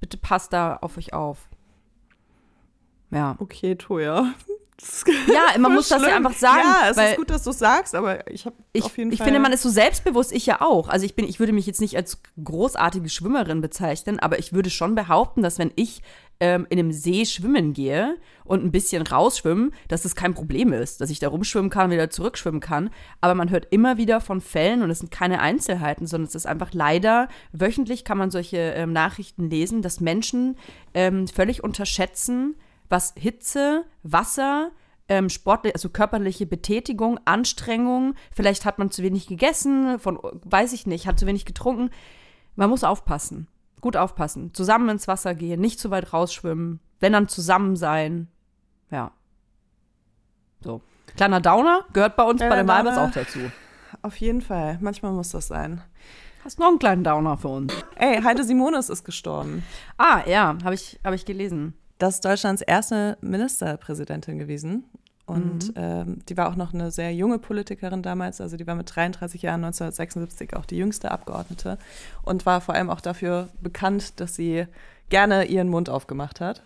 [0.00, 1.48] Bitte passt da auf euch auf.
[3.10, 3.36] Ja.
[3.38, 4.34] Okay, Toja.
[5.26, 6.24] Ja, man muss das ja Schlimm.
[6.24, 6.62] einfach sagen.
[6.62, 9.24] Ja, es ist gut, dass du es sagst, aber ich habe auf jeden ich Fall.
[9.26, 10.88] finde, man ist so selbstbewusst, ich ja auch.
[10.88, 14.70] Also ich bin, ich würde mich jetzt nicht als großartige Schwimmerin bezeichnen, aber ich würde
[14.70, 16.00] schon behaupten, dass wenn ich
[16.40, 21.00] ähm, in einem See schwimmen gehe und ein bisschen rausschwimmen, dass es kein Problem ist,
[21.00, 22.90] dass ich da rumschwimmen kann, wieder zurückschwimmen kann.
[23.20, 26.46] Aber man hört immer wieder von Fällen und es sind keine Einzelheiten, sondern es ist
[26.46, 30.56] einfach leider, wöchentlich kann man solche ähm, Nachrichten lesen, dass Menschen
[30.94, 32.54] ähm, völlig unterschätzen,
[32.88, 34.70] was Hitze, Wasser,
[35.08, 41.06] ähm, also körperliche Betätigung, Anstrengung, vielleicht hat man zu wenig gegessen, von, weiß ich nicht,
[41.06, 41.90] hat zu wenig getrunken.
[42.56, 43.48] Man muss aufpassen.
[43.80, 44.52] Gut aufpassen.
[44.54, 48.28] Zusammen ins Wasser gehen, nicht zu weit rausschwimmen, wenn dann zusammen sein.
[48.90, 49.12] Ja.
[50.60, 50.80] So.
[51.16, 53.08] Kleiner Downer gehört bei uns bei Kleiner den Malbers Downer.
[53.08, 53.38] auch dazu.
[54.02, 54.78] Auf jeden Fall.
[54.80, 55.82] Manchmal muss das sein.
[56.44, 57.72] Hast noch einen kleinen Downer für uns?
[57.96, 59.64] Ey, Heide Simonis ist gestorben.
[59.96, 61.74] Ah, ja, habe ich, hab ich gelesen.
[61.98, 64.84] Das ist Deutschlands erste Ministerpräsidentin gewesen.
[65.28, 65.74] Und Mhm.
[65.76, 68.40] ähm, die war auch noch eine sehr junge Politikerin damals.
[68.40, 71.78] Also die war mit 33 Jahren 1976 auch die jüngste Abgeordnete
[72.22, 74.66] und war vor allem auch dafür bekannt, dass sie
[75.10, 76.62] gerne ihren Mund aufgemacht hat.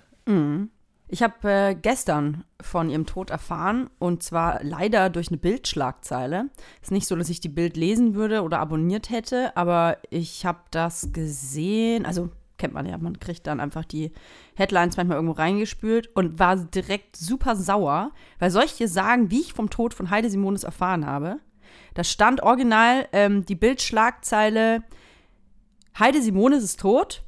[1.09, 6.47] Ich habe äh, gestern von ihrem Tod erfahren und zwar leider durch eine Bildschlagzeile.
[6.81, 10.61] Ist nicht so, dass ich die Bild lesen würde oder abonniert hätte, aber ich habe
[10.71, 12.07] das gesehen.
[12.07, 12.31] Also
[12.63, 14.13] kennt man ja, man kriegt dann einfach die
[14.55, 19.69] Headlines manchmal irgendwo reingespült und war direkt super sauer, weil solche sagen, wie ich vom
[19.69, 21.41] Tod von Heide Simonis erfahren habe.
[21.95, 24.85] Da stand original ähm, die Bildschlagzeile:
[25.99, 27.25] Heide Simonis ist tot.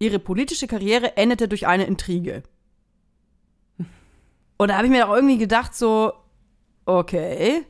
[0.00, 2.42] Ihre politische Karriere endete durch eine Intrige.
[4.56, 6.12] Und da habe ich mir auch irgendwie gedacht, so,
[6.86, 7.64] okay,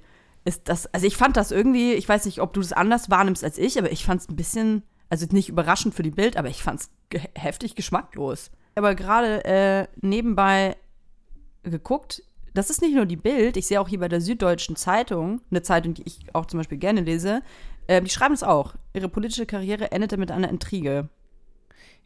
[0.47, 3.45] ist das, also ich fand das irgendwie, ich weiß nicht, ob du das anders wahrnimmst
[3.45, 6.49] als ich, aber ich fand es ein bisschen, also nicht überraschend für die Bild, aber
[6.49, 8.51] ich fand es ge heftig geschmacklos.
[8.75, 10.75] Aber gerade äh, nebenbei
[11.65, 12.23] geguckt,
[12.55, 15.61] das ist nicht nur die Bild, ich sehe auch hier bei der Süddeutschen Zeitung, eine
[15.61, 17.43] Zeitung, die ich auch zum Beispiel gerne lese,
[17.89, 18.75] äh, die schreiben es auch.
[18.95, 21.11] Ihre politische Karriere endete mit einer Intrige.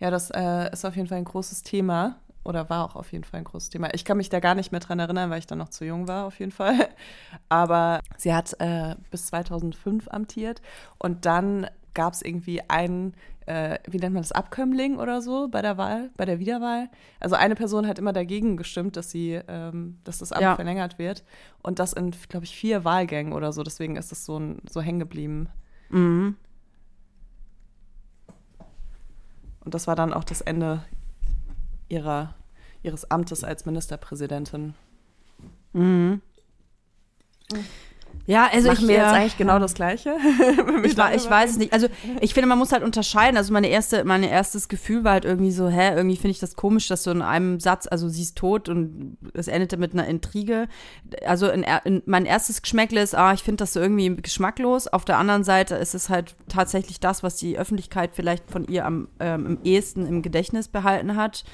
[0.01, 3.23] Ja, das äh, ist auf jeden Fall ein großes Thema oder war auch auf jeden
[3.23, 3.95] Fall ein großes Thema.
[3.95, 6.09] Ich kann mich da gar nicht mehr dran erinnern, weil ich dann noch zu jung
[6.09, 6.88] war, auf jeden Fall.
[7.49, 10.61] Aber sie hat äh, bis 2005 amtiert
[10.99, 13.14] und dann gab es irgendwie einen,
[13.46, 16.88] äh, wie nennt man das, Abkömmling oder so bei der Wahl, bei der Wiederwahl.
[17.18, 20.54] Also eine Person hat immer dagegen gestimmt, dass sie, ähm, dass das Amt Ja.
[20.54, 21.24] verlängert wird.
[21.62, 23.64] Und das in, glaube ich, vier Wahlgängen oder so.
[23.64, 25.48] Deswegen ist das so, ein, so hängen geblieben.
[25.88, 26.37] Mhm.
[29.64, 30.85] Und das war dann auch das Ende
[31.88, 32.35] ihrer,
[32.82, 34.74] ihres Amtes als Ministerpräsidentin.
[35.72, 36.20] Mhm.
[38.26, 40.16] Ja, also Machen ich, wir jetzt eigentlich genau das Gleiche?
[40.82, 41.72] Ich, war, ich weiß es nicht.
[41.72, 41.88] Also
[42.20, 43.36] ich finde, man muss halt unterscheiden.
[43.36, 46.54] Also meine erste, mein erstes Gefühl war halt irgendwie so, hä, irgendwie finde ich das
[46.54, 50.06] komisch, dass du in einem Satz, also sie ist tot und es endete mit einer
[50.06, 50.68] Intrige.
[51.24, 54.88] Also in, in, mein erstes Geschmäckle ist, ah, ich finde das so irgendwie geschmacklos.
[54.88, 58.84] Auf der anderen Seite ist es halt tatsächlich das, was die Öffentlichkeit vielleicht von ihr
[58.84, 61.44] am ähm, ehesten im Gedächtnis behalten hat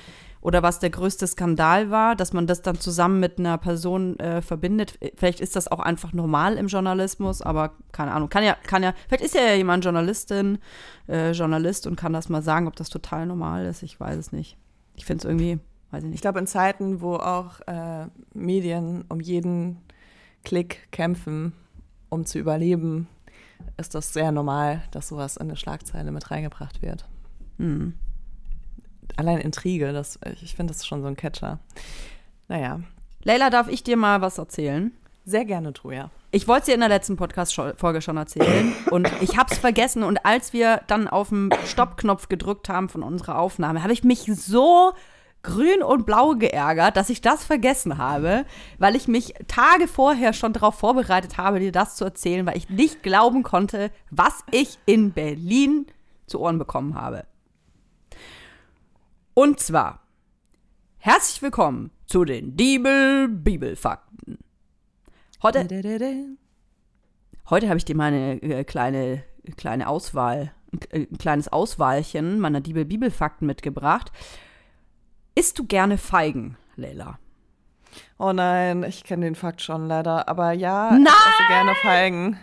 [0.43, 4.43] oder was der größte Skandal war, dass man das dann zusammen mit einer Person äh,
[4.43, 4.99] verbindet.
[5.17, 8.29] Vielleicht ist das auch einfach normal im Journalismus, aber keine Ahnung.
[8.29, 10.59] Kann ja, kann ja, vielleicht ist ja jemand Journalistin,
[11.09, 13.85] äh, Journalist und kann das mal sagen, ob das total normal ist.
[13.85, 14.59] Ich weiß es nicht.
[14.97, 15.61] Ich finde es irgendwie,
[15.93, 16.17] weiß ich nicht.
[16.17, 19.79] Ich glaube, in Zeiten, wo auch äh, Medien um jeden
[20.43, 21.53] Klick kämpfen,
[22.09, 23.07] um zu überleben,
[23.77, 27.09] ist das sehr normal, dass sowas in eine Schlagzeile mit reingebracht wird.
[27.59, 27.95] Hm
[29.17, 31.59] allein Intrige, das, ich finde, das schon so ein Catcher.
[32.49, 32.81] Naja.
[33.25, 34.93] Leila, darf ich dir mal was erzählen?
[35.25, 36.11] Sehr gerne, Troja.
[36.33, 40.03] Ich wollte es dir in der letzten Podcast-Folge schon erzählen und ich habe es vergessen.
[40.03, 44.25] Und als wir dann auf den Stoppknopf gedrückt haben von unserer Aufnahme, habe ich mich
[44.35, 44.93] so
[45.43, 48.45] grün und blau geärgert, dass ich das vergessen habe,
[48.79, 52.71] weil ich mich Tage vorher schon darauf vorbereitet habe, dir das zu erzählen, weil ich
[52.71, 55.87] nicht glauben konnte, was ich in Berlin
[56.27, 57.25] zu Ohren bekommen habe.
[59.35, 60.01] Und zwar,
[60.99, 64.37] herzlich willkommen zu den Diebel-Bibelfakten.
[65.43, 65.67] Heute,
[67.49, 69.25] heute habe ich dir meine äh, kleine,
[69.57, 74.13] kleine Auswahl, ein, ein kleines Auswahlchen meiner Diebel-Bibelfakten mitgebracht.
[75.35, 77.19] Isst du gerne Feigen, Leila?
[78.19, 80.29] Oh nein, ich kenne den Fakt schon leider.
[80.29, 81.07] Aber ja, nein!
[81.07, 82.39] ich esse gerne Feigen.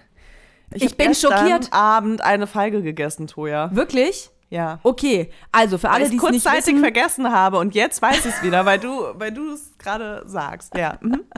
[0.74, 1.72] Ich, ich bin schockiert.
[1.72, 3.76] Abend eine Feige gegessen, Toja.
[3.76, 4.32] Wirklich?
[4.50, 4.80] Ja.
[4.84, 8.42] Okay, also für alle, die es nicht kurzzeitig vergessen habe und jetzt weiß ich es
[8.42, 10.76] wieder, weil du, weil du es gerade sagst.
[10.76, 10.98] Ja.
[11.02, 11.22] Mhm.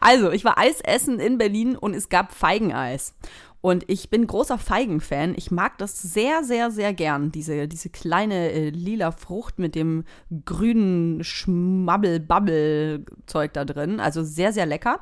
[0.00, 3.14] Also, ich war Eis essen in Berlin und es gab Feigeneis.
[3.60, 5.34] Und ich bin großer Feigenfan.
[5.36, 7.32] Ich mag das sehr, sehr, sehr gern.
[7.32, 10.04] Diese, diese kleine äh, lila Frucht mit dem
[10.44, 13.98] grünen Schmabbel-Babbel-Zeug da drin.
[14.00, 15.00] Also sehr, sehr lecker.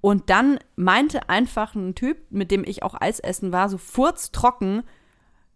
[0.00, 4.82] Und dann meinte einfach ein Typ, mit dem ich auch Eis essen war, so furztrocken,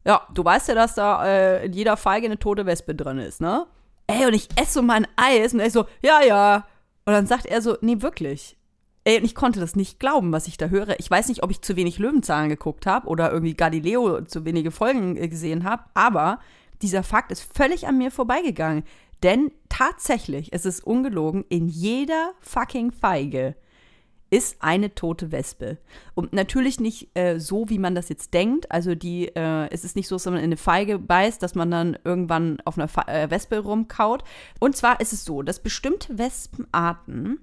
[0.08, 3.42] ja, du weißt ja, dass da äh, in jeder Feige eine tote Wespe drin ist,
[3.42, 3.66] ne?
[4.06, 6.66] Ey, und ich esse so mein Eis und er so, ja, ja.
[7.04, 8.56] Und dann sagt er so, nee, wirklich.
[9.04, 10.98] Ey, und ich konnte das nicht glauben, was ich da höre.
[10.98, 14.70] Ich weiß nicht, ob ich zu wenig Löwenzahlen geguckt habe oder irgendwie Galileo zu wenige
[14.70, 16.40] Folgen äh, gesehen habe, aber
[16.80, 18.84] dieser Fakt ist völlig an mir vorbeigegangen.
[19.22, 23.56] Denn tatsächlich, es ist ungelogen, in jeder fucking Feige
[24.30, 25.78] ist eine tote Wespe.
[26.14, 28.70] Und natürlich nicht äh, so, wie man das jetzt denkt.
[28.70, 31.70] Also die, äh, es ist nicht so, dass man in eine Feige beißt, dass man
[31.70, 34.24] dann irgendwann auf einer Fe äh, Wespe rumkaut.
[34.60, 37.40] Und zwar ist es so, dass bestimmte Wespenarten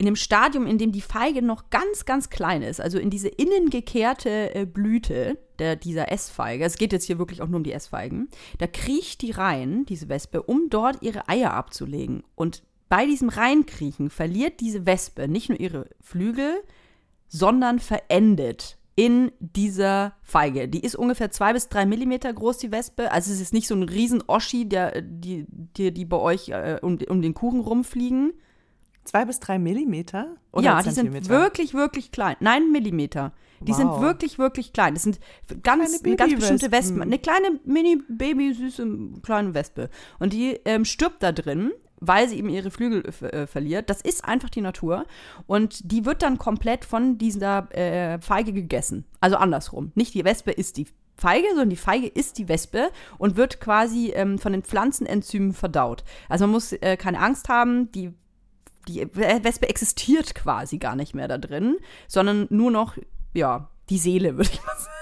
[0.00, 3.28] in dem Stadium, in dem die Feige noch ganz, ganz klein ist, also in diese
[3.28, 7.64] innen gekehrte äh, Blüte der, dieser Essfeige, es geht jetzt hier wirklich auch nur um
[7.64, 12.22] die Essfeigen, da kriecht die rein, diese Wespe, um dort ihre Eier abzulegen.
[12.34, 16.62] Und bei diesem Reinkriechen verliert diese Wespe nicht nur ihre Flügel,
[17.28, 20.68] sondern verendet in dieser Feige.
[20.68, 23.12] Die ist ungefähr zwei bis drei Millimeter groß, die Wespe.
[23.12, 26.80] Also es ist nicht so ein riesen Oschi, der, die, die, die bei euch äh,
[26.82, 28.32] um, um den Kuchen rumfliegen.
[29.04, 30.36] Zwei bis drei Millimeter?
[30.52, 32.36] Oder ja, die sind wirklich, wirklich klein.
[32.40, 33.32] Nein, Millimeter.
[33.60, 33.76] Die wow.
[33.76, 34.94] sind wirklich, wirklich klein.
[34.94, 35.20] Das sind
[35.62, 37.02] ganz, ganz bestimmte Wespen.
[37.02, 38.86] Eine kleine, mini-baby, süße,
[39.22, 39.90] kleine Wespe.
[40.18, 43.90] Und die ähm, stirbt da drin weil sie eben ihre Flügel äh, verliert.
[43.90, 45.06] Das ist einfach die Natur.
[45.46, 49.04] Und die wird dann komplett von dieser äh, Feige gegessen.
[49.20, 49.92] Also andersrum.
[49.94, 50.86] Nicht die Wespe ist die
[51.16, 56.02] Feige, sondern die Feige ist die Wespe und wird quasi ähm, von den Pflanzenenzymen verdaut.
[56.28, 58.12] Also man muss äh, keine Angst haben, die
[58.88, 61.76] die Wespe existiert quasi gar nicht mehr da drin,
[62.08, 62.96] sondern nur noch,
[63.34, 64.99] ja, die Seele, würde ich mal sagen.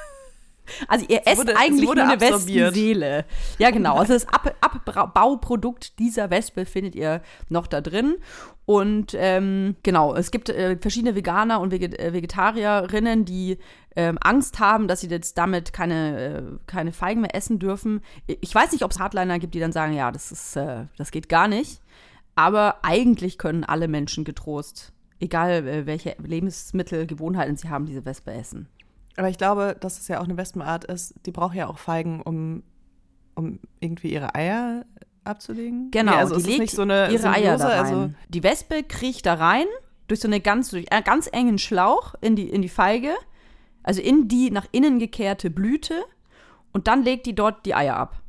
[0.86, 3.24] Also ihr esst wurde, eigentlich nur eine Wespenseele.
[3.58, 3.96] Ja, genau.
[3.96, 8.16] Also das Ab Abbauprodukt dieser Wespe findet ihr noch da drin.
[8.64, 13.56] Und ähm, genau, es gibt äh, verschiedene Veganer und Veget äh, Vegetarierinnen, die
[13.96, 18.02] ähm, Angst haben, dass sie jetzt damit keine, äh, keine Feigen mehr essen dürfen.
[18.26, 21.10] Ich weiß nicht, ob es Hardliner gibt, die dann sagen, ja, das ist, äh, das
[21.10, 21.80] geht gar nicht.
[22.34, 28.68] Aber eigentlich können alle Menschen getrost, egal äh, welche Lebensmittelgewohnheiten sie haben, diese Wespe essen.
[29.18, 32.22] Aber ich glaube, dass es ja auch eine Wespenart ist, die braucht ja auch Feigen,
[32.22, 32.62] um,
[33.34, 34.84] um irgendwie ihre Eier
[35.24, 35.90] abzulegen.
[35.90, 37.78] Genau, nee, also die legt so eine ihre Symbiose, Eier da rein.
[37.78, 39.66] Also die Wespe kriecht da rein
[40.06, 43.12] durch so eine ganz, durch einen ganz engen Schlauch in die, in die Feige,
[43.82, 46.04] also in die nach innen gekehrte Blüte
[46.72, 48.22] und dann legt die dort die Eier ab.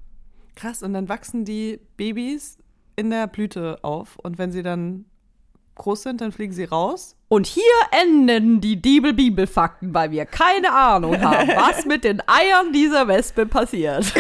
[0.56, 2.58] Krass, und dann wachsen die Babys
[2.96, 5.06] in der Blüte auf und wenn sie dann
[5.76, 7.16] groß sind, dann fliegen sie raus.
[7.30, 13.08] Und hier enden die Diebel-Bibel-Fakten, weil wir keine Ahnung haben, was mit den Eiern dieser
[13.08, 14.12] Wespe passiert.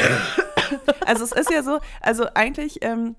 [1.05, 3.15] Also es ist ja so, also eigentlich, ähm,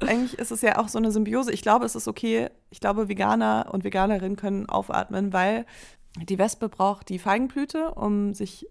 [0.00, 1.52] eigentlich ist es ja auch so eine Symbiose.
[1.52, 2.50] Ich glaube, es ist okay.
[2.70, 5.66] Ich glaube, Veganer und Veganerinnen können aufatmen, weil
[6.16, 8.66] die Wespe braucht die Feigenblüte, um sich,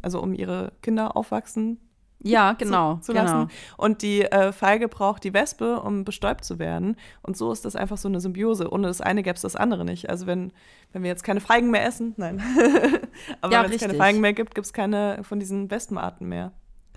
[0.00, 1.78] also um ihre Kinder aufwachsen
[2.22, 2.96] Ja, genau.
[2.96, 3.24] zu, zu genau.
[3.24, 3.50] lassen.
[3.76, 6.96] Und die äh, Feige braucht die Wespe, um bestäubt zu werden.
[7.22, 8.70] Und so ist das einfach so eine Symbiose.
[8.72, 10.10] Ohne das eine gäbe es das andere nicht.
[10.10, 10.52] Also wenn,
[10.92, 12.42] wenn wir jetzt keine Feigen mehr essen, nein.
[13.40, 13.94] Aber Ja, wenn es keine.
[13.94, 16.52] Feigen mehr gibt, gibt es keine von diesen Wespenarten mehr.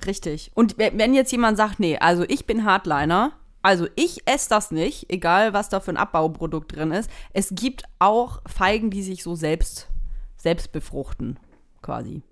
[0.06, 0.52] Richtig.
[0.56, 4.72] Und we- wenn jetzt jemand sagt, nee, also ich bin Hardliner, also ich esse das
[4.72, 7.12] nicht, egal was da für ein Abbauprodukt drin ist.
[7.34, 9.88] Es gibt auch Feigen, die sich so selbst,
[10.36, 11.38] selbst befruchten,
[11.84, 12.24] quasi.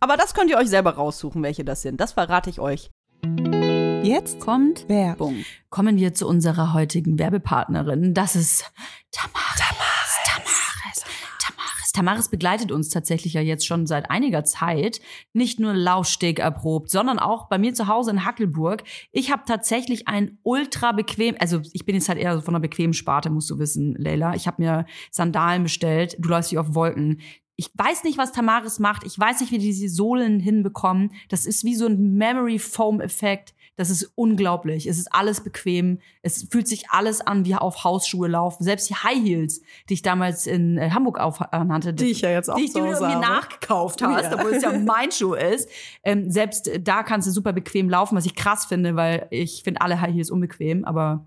[0.00, 2.00] Aber das könnt ihr euch selber raussuchen, welche das sind.
[2.00, 2.90] Das verrate ich euch.
[4.02, 5.44] Jetzt kommt Werbung.
[5.70, 8.14] Kommen wir zu unserer heutigen Werbepartnerin.
[8.14, 8.70] Das ist
[9.10, 9.58] Tamaris.
[9.58, 10.18] Tamaris.
[10.24, 11.04] Tamaris.
[11.40, 11.92] Tamaris.
[11.92, 15.00] Tamaris begleitet uns tatsächlich ja jetzt schon seit einiger Zeit.
[15.32, 18.84] Nicht nur Laufsteg erprobt, sondern auch bei mir zu Hause in Hackelburg.
[19.10, 22.94] Ich habe tatsächlich ein ultra bequem, also ich bin jetzt halt eher von einer bequemen
[22.94, 24.34] Sparte, musst du wissen, Leila.
[24.34, 26.16] Ich habe mir Sandalen bestellt.
[26.20, 27.20] Du läufst wie auf Wolken.
[27.60, 29.02] Ich weiß nicht, was Tamaris macht.
[29.04, 31.10] Ich weiß nicht, wie die diese Sohlen hinbekommen.
[31.28, 33.52] Das ist wie so ein Memory Foam Effekt.
[33.74, 34.86] Das ist unglaublich.
[34.86, 35.98] Es ist alles bequem.
[36.22, 38.62] Es fühlt sich alles an wie auf Hausschuhe laufen.
[38.62, 41.92] Selbst die High Heels, die ich damals in äh, Hamburg aufnannte.
[41.94, 44.34] Die ich ja jetzt auch Die ich zu dir Hause mir nachgekauft hast, Ja.
[44.34, 45.68] obwohl es ja mein Schuh ist.
[46.04, 49.80] Ähm, selbst da kannst du super bequem laufen, was ich krass finde, weil ich finde
[49.80, 50.84] alle High Heels unbequem.
[50.84, 51.26] Aber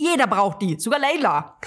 [0.00, 1.58] jeder braucht die, sogar Leila.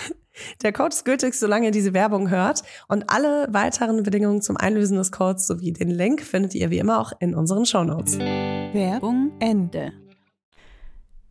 [0.63, 2.63] Der Code ist gültig, solange ihr diese Werbung hört.
[2.87, 6.99] Und alle weiteren Bedingungen zum Einlösen des Codes sowie den Link findet ihr wie immer
[6.99, 8.17] auch in unseren Shownotes.
[8.17, 9.93] Werbung Ende.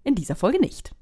[0.04, 0.94] In dieser Folge nicht.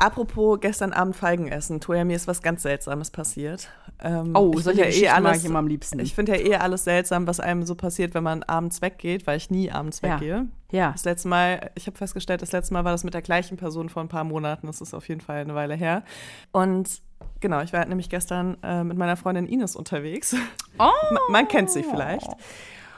[0.00, 3.68] Apropos gestern Abend Feigen essen, Toja, mir ist was ganz Seltsames passiert.
[4.02, 5.98] Ähm, Oh, ich solche find Geschichten mag ich immer am liebsten.
[6.00, 9.36] Ich finde ja eh alles seltsam, was einem so passiert, wenn man abends weggeht, weil
[9.36, 10.14] ich nie abends Ja.
[10.14, 10.46] weggehe.
[10.72, 10.92] Ja.
[10.92, 13.88] Das letzte Mal, ich habe festgestellt, das letzte Mal war das mit der gleichen Person
[13.90, 14.66] vor ein paar Monaten.
[14.68, 16.02] Das ist auf jeden Fall eine Weile her.
[16.52, 17.02] Und
[17.40, 20.34] genau, ich war nämlich gestern äh, mit meiner Freundin Ines unterwegs.
[20.78, 20.84] Oh.
[21.12, 22.30] Ma- Man kennt sie vielleicht.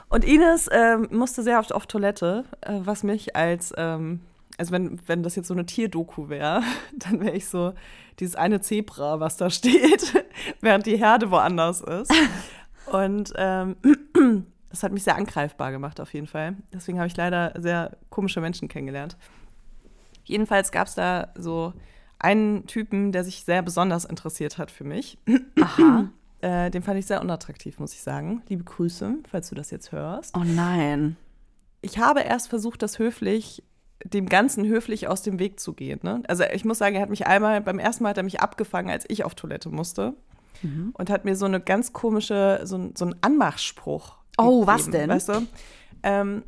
[0.07, 4.21] Und Ines ähm, musste sehr oft auf Toilette, äh, was mich als, ähm,
[4.57, 6.61] also wenn, wenn das jetzt so eine Tierdoku wäre,
[6.97, 7.73] dann wäre ich so
[8.19, 10.25] dieses eine Zebra, was da steht,
[10.61, 12.13] während die Herde woanders ist.
[12.91, 13.75] Und ähm,
[14.69, 16.57] das hat mich sehr angreifbar gemacht auf jeden Fall.
[16.73, 19.17] Deswegen habe ich leider sehr komische Menschen kennengelernt.
[20.25, 21.73] Jedenfalls gab es da so
[22.19, 25.17] einen Typen, der sich sehr besonders interessiert hat für mich.
[25.61, 26.09] Aha.
[26.43, 28.41] Äh, den fand ich sehr unattraktiv, muss ich sagen.
[28.49, 30.35] Liebe Grüße, falls du das jetzt hörst.
[30.35, 31.15] Oh nein.
[31.79, 33.63] Ich habe erst versucht, das höflich,
[34.03, 35.99] dem Ganzen höflich aus dem Weg zu gehen.
[36.03, 36.23] Ne?
[36.27, 38.89] Also ich muss sagen, er hat mich einmal, beim ersten Mal hat er mich abgefangen,
[38.89, 40.13] als ich auf Toilette musste.
[40.93, 44.15] Und hat mir so eine ganz komische, so, so einen Anmachspruch.
[44.37, 45.09] Oh, was gegeben, denn?
[45.09, 45.47] Weißt du?
[46.03, 46.43] Ähm,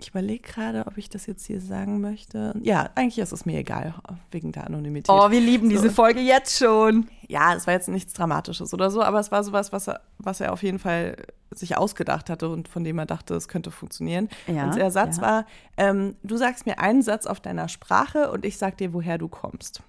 [0.00, 2.54] Ich überlege gerade, ob ich das jetzt hier sagen möchte.
[2.62, 3.94] Ja, eigentlich ist es mir egal,
[4.30, 5.10] wegen der Anonymität.
[5.10, 7.08] Oh, wir lieben diese Folge jetzt schon.
[7.26, 10.40] Ja, es war jetzt nichts Dramatisches oder so, aber es war sowas, was er, was
[10.40, 11.16] er auf jeden Fall
[11.50, 14.28] sich ausgedacht hatte und von dem er dachte, es könnte funktionieren.
[14.46, 15.22] Ja, und der Satz ja.
[15.22, 15.46] war,
[15.76, 19.28] ähm, du sagst mir einen Satz auf deiner Sprache und ich sag dir, woher du
[19.28, 19.82] kommst.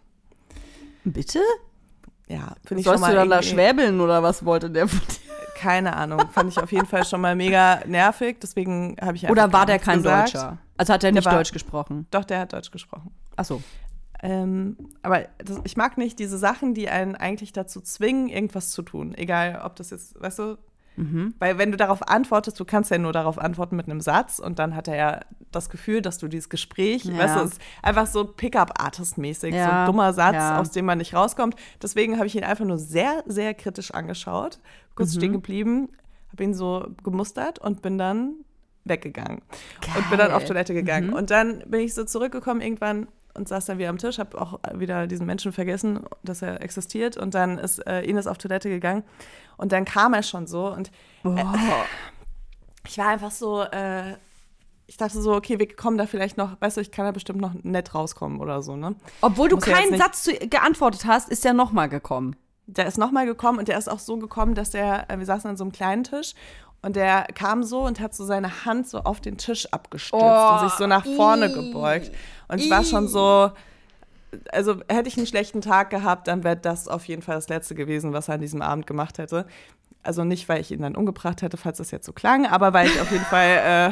[1.03, 1.39] Bitte?
[2.27, 5.29] Ja, finde ich Sollst du dann da schwäbeln oder was wollte der von dir?
[5.59, 9.51] Keine Ahnung, fand ich auf jeden Fall schon mal mega nervig, deswegen habe ich Oder
[9.51, 10.33] war der kein gesagt.
[10.33, 10.57] Deutscher?
[10.77, 12.07] Also hat er nicht war- Deutsch gesprochen?
[12.11, 13.11] Doch, der hat Deutsch gesprochen.
[13.35, 13.61] Ach so.
[14.21, 18.81] Ähm, aber das, ich mag nicht diese Sachen, die einen eigentlich dazu zwingen, irgendwas zu
[18.83, 19.13] tun.
[19.15, 20.57] Egal, ob das jetzt, weißt du,
[20.99, 21.33] Mhm.
[21.39, 24.59] weil wenn du darauf antwortest, du kannst ja nur darauf antworten mit einem Satz und
[24.59, 25.19] dann hat er ja
[25.51, 27.17] das Gefühl, dass du dieses Gespräch, Ja.
[27.17, 30.59] weißt du, ist einfach so Pickup-Artist-mäßig, so Ja, ein dummer Satz, ja.
[30.59, 31.55] aus dem man nicht rauskommt.
[31.81, 34.59] Deswegen habe ich ihn einfach nur sehr, sehr kritisch angeschaut,
[34.95, 35.19] kurz Mhm.
[35.19, 35.89] stehen geblieben,
[36.31, 38.33] habe ihn so gemustert und bin dann
[38.85, 39.41] weggegangen
[39.97, 40.47] und bin dann auf Geil.
[40.47, 40.77] Toilette Mhm.
[40.77, 41.13] gegangen.
[41.13, 43.07] Und dann bin ich so zurückgekommen irgendwann
[43.39, 47.17] und saß dann wieder am Tisch, habe auch wieder diesen Menschen vergessen, dass er existiert.
[47.17, 49.03] Und dann ist äh, Ines auf Toilette gegangen
[49.57, 50.91] und dann kam er schon so und
[51.23, 51.35] Oh.
[52.85, 54.13] ich war einfach so, äh,
[54.87, 57.39] ich dachte so, okay, wir kommen da vielleicht noch, weißt du, ich kann da bestimmt
[57.39, 58.95] noch nett rauskommen oder so, ne?
[59.21, 62.35] Obwohl du Muss keinen Satz zu, geantwortet hast, ist er nochmal gekommen.
[62.65, 65.49] Der ist nochmal gekommen und der ist auch so gekommen, dass der, äh, wir saßen
[65.49, 66.33] an so einem kleinen Tisch
[66.81, 70.53] und der kam so und hat so seine Hand so auf den Tisch abgestützt Oh,
[70.53, 72.11] und sich so nach vorne ih, gebeugt.
[72.47, 73.51] Und ich war schon so,
[74.51, 77.75] also hätte ich einen schlechten Tag gehabt, dann wäre das auf jeden Fall das Letzte
[77.75, 79.45] gewesen, was er an diesem Abend gemacht hätte.
[80.03, 82.87] Also nicht, weil ich ihn dann umgebracht hätte, falls das jetzt so klang, aber weil
[82.87, 83.91] ich auf jeden Fall,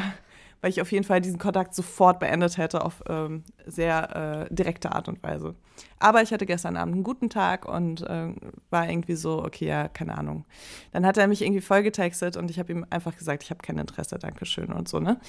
[0.60, 4.92] weil ich auf jeden Fall diesen Kontakt sofort beendet hätte auf ähm, sehr äh, direkte
[4.92, 5.54] Art und Weise.
[5.98, 8.32] Aber ich hatte gestern Abend einen guten Tag und äh,
[8.70, 10.44] war irgendwie so, okay, ja, keine Ahnung.
[10.92, 13.78] Dann hat er mich irgendwie vollgetextet und ich habe ihm einfach gesagt, ich habe kein
[13.78, 15.20] Interesse, Dankeschön und so, ne?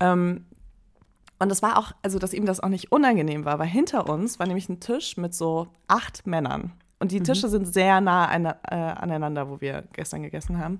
[0.00, 0.44] Ähm,
[1.38, 4.38] und das war auch, also dass ihm das auch nicht unangenehm war, weil hinter uns
[4.38, 6.72] war nämlich ein Tisch mit so acht Männern.
[7.00, 10.78] Und die Tische sind sehr nah eine, äh, aneinander, wo wir gestern gegessen haben.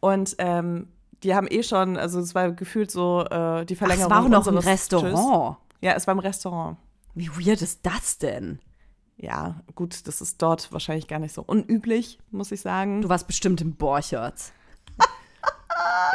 [0.00, 0.88] Und ähm,
[1.22, 4.24] die haben eh schon, also es war gefühlt so äh, die Ach, Verlängerung es war
[4.24, 5.14] auch noch unseres Restaurant.
[5.14, 5.78] Tisches.
[5.80, 6.76] Ja, es war im Restaurant.
[7.14, 8.60] Wie weird ist das denn?
[9.16, 13.02] Ja, gut, das ist dort wahrscheinlich gar nicht so unüblich, muss ich sagen.
[13.02, 14.52] Du warst bestimmt im Borchertz.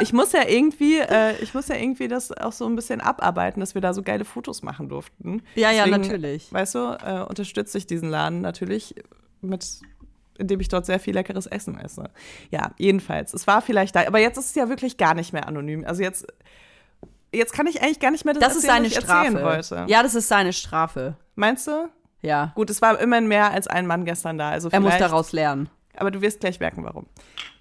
[0.00, 3.60] Ich muss ja irgendwie, äh, ich muss ja irgendwie das auch so ein bisschen abarbeiten,
[3.60, 5.42] dass wir da so geile Fotos machen durften.
[5.54, 6.52] Ja, ja, Deswegen, natürlich.
[6.52, 8.94] Weißt du, äh, unterstütze ich diesen Laden natürlich
[9.40, 9.80] mit,
[10.38, 12.10] indem ich dort sehr viel leckeres Essen esse.
[12.50, 13.34] Ja, jedenfalls.
[13.34, 15.84] Es war vielleicht da, aber jetzt ist es ja wirklich gar nicht mehr anonym.
[15.86, 16.26] Also jetzt,
[17.32, 19.38] jetzt kann ich eigentlich gar nicht mehr das, Das ist erzählen, seine was ich erzählen
[19.38, 19.78] Strafe.
[19.80, 19.92] wollte.
[19.92, 21.16] Ja, das ist seine Strafe.
[21.34, 21.88] Meinst du?
[22.22, 22.52] Ja.
[22.54, 24.50] Gut, es war immerhin mehr als ein Mann gestern da.
[24.50, 25.68] Also Er muss daraus lernen.
[25.96, 27.06] aber du wirst gleich merken, warum.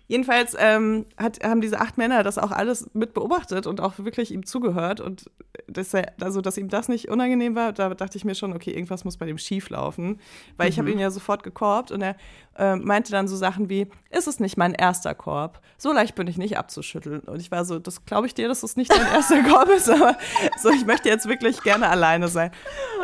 [0.07, 4.31] Jedenfalls ähm, hat, haben diese acht Männer das auch alles mit beobachtet und auch wirklich
[4.31, 4.99] ihm zugehört.
[4.99, 5.31] Und
[5.67, 8.71] dass er, also, dass ihm das nicht unangenehm war, da dachte ich mir schon, okay,
[8.71, 10.19] irgendwas muss bei dem schief laufen.
[10.57, 12.17] Weil ich habe ihn ja sofort gekorbt und er
[12.57, 15.61] äh, meinte dann so Sachen wie, ist es nicht mein erster Korb?
[15.77, 17.21] So leicht bin ich nicht abzuschütteln.
[17.21, 19.89] Und ich war so, das glaube ich dir, dass es nicht dein erster Korb ist,
[19.89, 20.17] aber
[20.61, 22.51] so, ich möchte jetzt wirklich gerne alleine sein.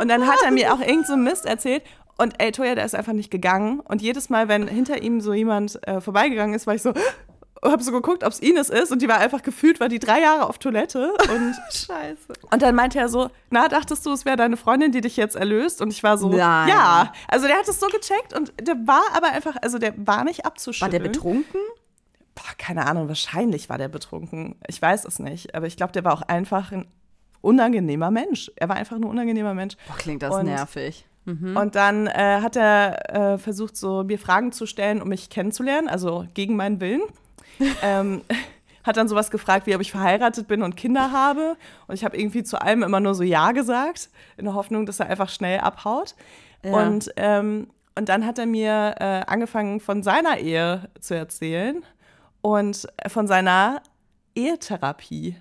[0.00, 1.82] Und dann hat er mir auch irgend so Mist erzählt.
[2.20, 3.80] Und ey, Toya, der ist einfach nicht gegangen.
[3.80, 6.92] Und jedes Mal, wenn hinter ihm so jemand äh, vorbeigegangen ist, war ich so,
[7.62, 8.92] hab so geguckt, ob es Ines ist.
[8.92, 11.12] Und die war einfach gefühlt, war die drei Jahre auf Toilette.
[11.14, 12.32] Und, Scheiße.
[12.52, 15.34] und dann meinte er so, na, dachtest du, es wäre deine Freundin, die dich jetzt
[15.36, 15.80] erlöst?
[15.82, 16.68] Und ich war so, Nein.
[16.68, 17.12] ja.
[17.28, 20.40] Also der hat es so gecheckt und der war aber einfach, also der war nicht
[20.40, 20.90] War abzuschütteln.
[21.02, 21.60] der betrunken?
[22.34, 24.56] Boah, keine Ahnung, wahrscheinlich war der betrunken.
[24.68, 25.54] Ich weiß es nicht.
[25.54, 26.86] Aber ich glaube, der war auch einfach ein
[27.42, 28.50] unangenehmer Mensch.
[28.56, 29.76] Er war einfach ein unangenehmer Mensch.
[29.88, 31.06] Boah, klingt das Und- nervig.
[31.56, 35.88] Und dann äh, hat er äh, versucht, so mir Fragen zu stellen, um mich kennenzulernen,
[35.88, 37.02] also gegen meinen Willen.
[37.82, 38.22] ähm,
[38.82, 41.56] hat dann sowas gefragt, wie ob ich verheiratet bin und Kinder habe.
[41.86, 45.00] Und ich habe irgendwie zu allem immer nur so Ja gesagt, in der Hoffnung, dass
[45.00, 46.14] er einfach schnell abhaut.
[46.64, 46.72] Ja.
[46.72, 51.82] Und, ähm, und dann hat er mir äh, angefangen, von seiner Ehe zu erzählen
[52.40, 53.82] und von seiner
[54.34, 55.36] Ehetherapie,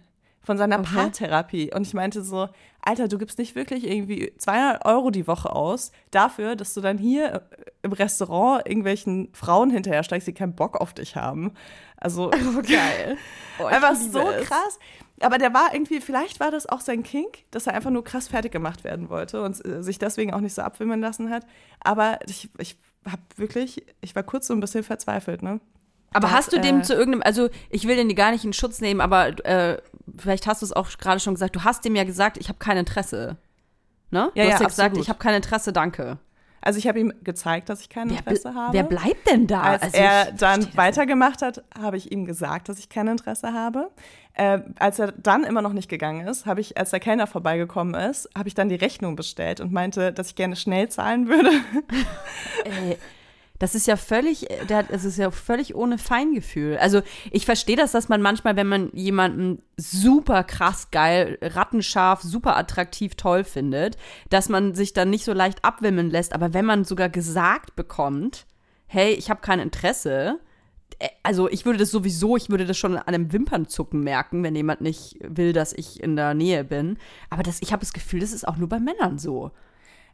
[0.49, 0.95] von seiner Okay.
[0.95, 1.71] Paartherapie.
[1.75, 2.49] Und ich meinte so,
[2.81, 6.97] Alter, du gibst nicht wirklich irgendwie 200 Euro die Woche aus dafür, dass du dann
[6.97, 7.39] hier äh,
[7.83, 11.53] im Restaurant irgendwelchen Frauen hinterher steigst, die keinen Bock auf dich haben.
[11.97, 12.31] Also
[12.67, 13.15] geil.
[13.59, 14.47] Oh, einfach so es.
[14.47, 14.79] krass.
[15.21, 18.27] Aber der war irgendwie, vielleicht war das auch sein Kink, dass er einfach nur krass
[18.27, 21.45] fertig gemacht werden wollte und äh, sich deswegen auch nicht so abwimmeln lassen hat.
[21.79, 22.75] Aber ich, ich
[23.05, 25.59] habe wirklich, ich war kurz so ein bisschen verzweifelt, ne?
[26.11, 28.53] Aber Der hast du dem äh, zu irgendeinem, also ich will den gar nicht in
[28.53, 29.77] Schutz nehmen, aber äh,
[30.17, 32.59] vielleicht hast du es auch gerade schon gesagt, du hast dem ja gesagt, ich habe
[32.59, 33.37] kein Interesse.
[34.11, 34.31] Ne?
[34.33, 35.03] Ja, du ja, hast ja gesagt, absolut.
[35.03, 36.17] ich habe kein Interesse, danke.
[36.61, 38.73] Also ich habe ihm gezeigt, dass ich kein Interesse habe.
[38.73, 39.61] Wer bleibt denn da?
[39.61, 43.91] Als Also er dann weitergemacht hat, habe ich ihm gesagt, dass ich kein Interesse habe.
[44.33, 47.93] Äh, als er dann immer noch nicht gegangen ist, habe ich, als der Kellner vorbeigekommen
[47.93, 51.51] ist, habe ich dann die Rechnung bestellt und meinte, dass ich gerne schnell zahlen würde.
[52.65, 52.97] Ey,
[53.59, 56.77] das ist ja völlig, äh, es ist ja völlig ohne Feingefühl.
[56.77, 57.01] Also
[57.31, 63.15] ich verstehe das, dass man manchmal, wenn man jemanden super krass geil, rattenscharf, super attraktiv
[63.15, 63.97] toll findet,
[64.29, 66.33] dass man sich dann nicht so leicht abwimmeln lässt.
[66.33, 68.47] Aber wenn man sogar gesagt bekommt,
[68.87, 70.39] hey, ich habe kein Interesse,
[70.99, 74.55] äh, also ich würde das sowieso, ich würde das schon an einem Wimpernzucken merken, wenn
[74.55, 76.97] jemand nicht will, dass ich in der Nähe bin.
[77.29, 79.51] Aber das, ich habe das Gefühl, das ist auch nur bei Männern so.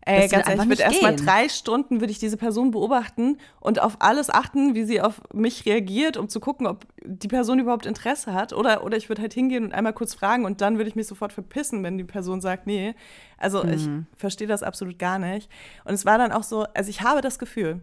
[0.07, 3.97] Sie ganz ehrlich, ich würde erstmal drei Stunden würde ich diese Person beobachten und auf
[3.99, 8.33] alles achten, wie sie auf mich reagiert, um zu gucken, ob die Person überhaupt Interesse
[8.33, 8.53] hat.
[8.53, 11.07] Oder, oder ich würde halt hingehen und einmal kurz fragen und dann würde ich mich
[11.07, 12.93] sofort verpissen, wenn die Person sagt, nee.
[13.37, 14.05] Also ich Mhm.
[14.15, 15.49] verstehe das absolut gar nicht.
[15.85, 17.81] Und es war dann auch so, also ich habe das Gefühl,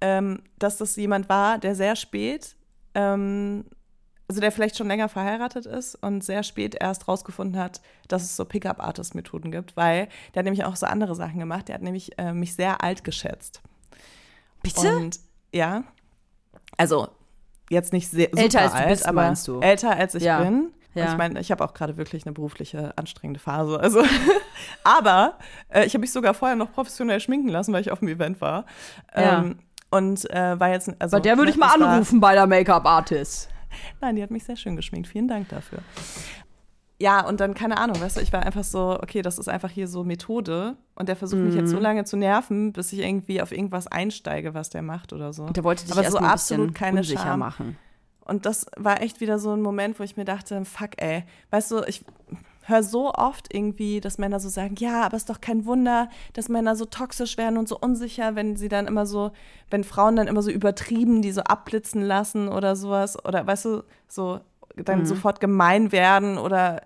[0.00, 2.56] ähm, dass das jemand war, der sehr spät,
[2.94, 3.64] ähm,
[4.32, 8.34] also der vielleicht schon länger verheiratet ist und sehr spät erst rausgefunden hat, dass es
[8.36, 11.68] so Pickup-Artist-Methoden gibt, weil der hat nämlich auch so andere Sachen gemacht.
[11.68, 13.60] Der hat nämlich äh, mich sehr alt geschätzt.
[14.62, 14.96] Bitte?
[14.96, 15.20] Und
[15.52, 15.84] ja,
[16.78, 17.08] also
[17.68, 19.60] jetzt nicht sehr Älter als du alt, bist, aber meinst du?
[19.60, 20.42] älter als ich Ja.
[20.42, 20.72] bin.
[20.94, 21.10] Ja.
[21.10, 23.80] Ich meine, ich habe auch gerade wirklich eine berufliche anstrengende Phase.
[23.80, 24.02] Also,
[24.84, 28.08] aber äh, ich habe mich sogar vorher noch professionell schminken lassen, weil ich auf dem
[28.08, 28.66] Event war.
[29.14, 29.38] Ja.
[29.40, 29.58] Ähm,
[29.90, 32.46] und äh, war jetzt also Bei der würde ich mal das war- anrufen bei der
[32.46, 33.48] Make-up-Artist.
[34.00, 35.08] Nein, die hat mich sehr schön geschminkt.
[35.08, 35.78] Vielen Dank dafür.
[36.98, 39.70] Ja, und dann, keine Ahnung, weißt du, ich war einfach so, okay, das ist einfach
[39.70, 40.76] hier so Methode.
[40.94, 41.76] Und der versucht mich jetzt Mhm.
[41.76, 45.42] so lange zu nerven, bis ich irgendwie auf irgendwas einsteige, was der macht oder so.
[45.44, 47.40] Und der wollte dich Aber so absolut keine unsicher Scham.
[47.40, 47.76] machen.
[48.24, 51.72] Und das war echt wieder so ein Moment, wo ich mir dachte, fuck, ey, weißt
[51.72, 52.04] du, ich
[52.64, 56.48] höre so oft irgendwie, dass Männer so sagen, ja, aber ist doch kein Wunder, dass
[56.48, 59.32] Männer so toxisch werden und so unsicher, wenn sie dann immer so,
[59.70, 63.82] wenn Frauen dann immer so übertrieben, die so abblitzen lassen oder sowas, oder weißt du,
[64.08, 64.40] so
[64.76, 65.06] dann Mhm.
[65.06, 66.82] sofort gemein werden oder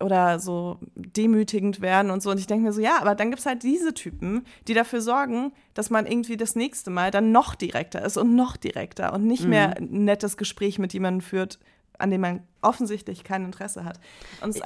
[0.00, 2.30] oder so demütigend werden und so.
[2.30, 5.00] Und ich denke mir so, ja, aber dann gibt es halt diese Typen, die dafür
[5.00, 9.26] sorgen, dass man irgendwie das nächste Mal dann noch direkter ist und noch direkter und
[9.26, 11.58] nicht mehr ein nettes Gespräch mit jemandem führt,
[11.98, 14.00] an dem man offensichtlich kein Interesse hat.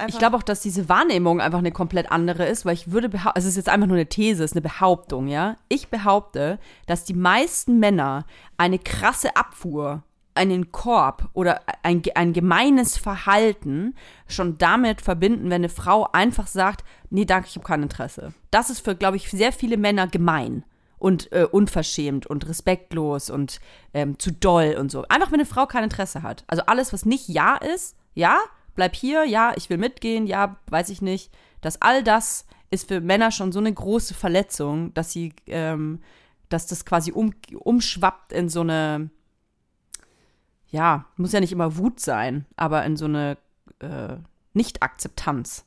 [0.07, 3.35] Ich glaube auch, dass diese Wahrnehmung einfach eine komplett andere ist, weil ich würde behaupten,
[3.35, 5.57] also es ist jetzt einfach nur eine These, es ist eine Behauptung, ja.
[5.69, 8.25] Ich behaupte, dass die meisten Männer
[8.57, 10.03] eine krasse Abfuhr,
[10.35, 13.95] einen Korb oder ein, ein gemeines Verhalten
[14.27, 18.33] schon damit verbinden, wenn eine Frau einfach sagt, nee, danke, ich habe kein Interesse.
[18.49, 20.63] Das ist für, glaube ich, sehr viele Männer gemein
[21.03, 23.59] und äh, unverschämt und respektlos und
[23.93, 25.03] ähm, zu doll und so.
[25.09, 26.45] Einfach, wenn eine Frau kein Interesse hat.
[26.47, 28.39] Also alles, was nicht Ja ist, ja,
[28.73, 31.29] bleib hier, ja, ich will mitgehen, ja, weiß ich nicht.
[31.59, 35.99] Dass all das ist für Männer schon so eine große Verletzung, dass sie, ähm,
[36.47, 39.09] dass das quasi um, umschwappt in so eine,
[40.69, 43.37] ja, muss ja nicht immer Wut sein, aber in so eine
[43.79, 44.15] äh,
[44.53, 45.65] Nicht-Akzeptanz.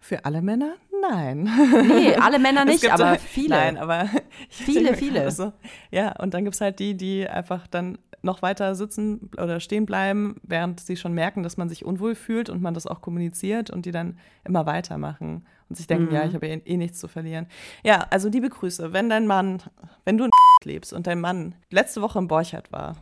[0.00, 0.76] für alle Männer?
[1.10, 1.50] Nein.
[1.88, 3.48] Nee, alle Männer nicht, aber so- viele.
[3.56, 4.08] Nein, aber
[4.48, 5.30] Viele, viele.
[5.30, 5.52] So,
[5.90, 9.84] ja, und dann gibt es halt die, die einfach dann noch weiter sitzen oder stehen
[9.84, 13.68] bleiben, während sie schon merken, dass man sich unwohl fühlt und man das auch kommuniziert
[13.70, 16.12] und die dann immer weitermachen und sich denken, Mhm.
[16.14, 17.46] ja, ich habe eh, eh nichts zu verlieren.
[17.82, 19.60] Ja, also liebe Grüße, wenn dein Mann,
[20.04, 20.30] wenn du in
[20.64, 22.94] lebst und dein Mann letzte Woche im Borchert war,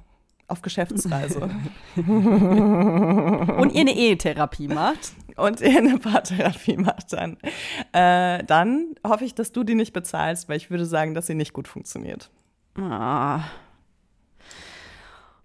[0.49, 1.51] auf Geschäftsreise
[1.97, 5.13] Und ihr eine Ehetherapie macht.
[5.41, 7.37] Und er eine Paartherapie macht dann,
[7.93, 11.35] äh, dann hoffe ich, dass du die nicht bezahlst, weil ich würde sagen, dass sie
[11.35, 12.31] nicht gut funktioniert.
[12.79, 13.41] Ah.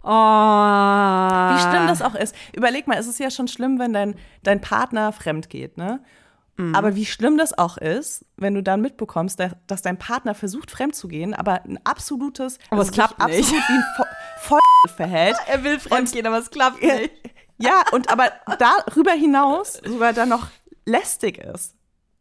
[0.02, 0.08] Oh.
[0.08, 2.34] Wie schlimm das auch ist.
[2.54, 6.00] Überleg mal, es ist ja schon schlimm, wenn dein, dein Partner fremd geht, ne?
[6.56, 6.74] Mhm.
[6.74, 10.70] Aber wie schlimm das auch ist, wenn du dann mitbekommst, dass, dass dein Partner versucht,
[10.70, 13.40] fremd zu gehen, aber ein absolutes, Aber es sich klappt nicht.
[13.40, 14.04] absolut wie ein Vo
[14.38, 14.60] Voll
[14.94, 15.36] verhält.
[15.48, 16.94] Er will fremdgehen, aber es klappt Ja,
[17.58, 20.48] ja, und aber darüber hinaus sogar dann noch
[20.84, 21.74] lästig ist.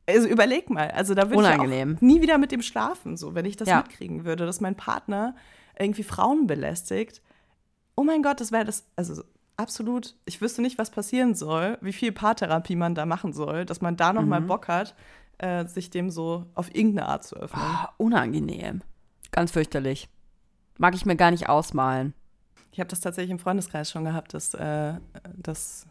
[0.08, 3.58] Also überleg mal, also da würde ich nie wieder mit dem schlafen, so wenn ich
[3.58, 3.78] das Ja.
[3.78, 5.36] mitkriegen würde, dass mein Partner
[5.80, 7.22] irgendwie Frauen belästigt.
[7.96, 9.24] Oh mein Gott, das wäre das, also
[9.58, 13.82] absolut, ich wüsste nicht, was passieren soll, wie viel Paartherapie man da machen soll, dass
[13.82, 14.96] man da noch mal Bock hat,
[15.40, 17.64] äh, sich dem so auf irgendeine Art zu öffnen.
[17.64, 18.82] Ah, unangenehm.
[19.32, 20.08] Ganz fürchterlich.
[20.78, 22.14] Mag ich mir gar nicht ausmalen.
[22.76, 24.96] Ich habe das tatsächlich im Freundeskreis schon gehabt, dass, äh,
[25.38, 25.88] dass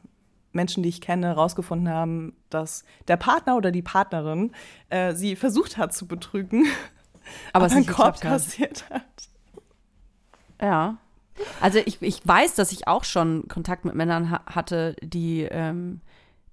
[0.53, 4.53] Menschen, die ich kenne, herausgefunden haben, dass der Partner oder die Partnerin
[4.91, 6.67] äh, sie versucht hat zu betrügen,
[7.55, 9.31] Aber es einen Korb kassiert hat.
[10.61, 10.99] Ja.
[11.63, 16.03] Also ich, ich weiß, dass ich auch schon Kontakt mit Männern ha hatte, die, ähm,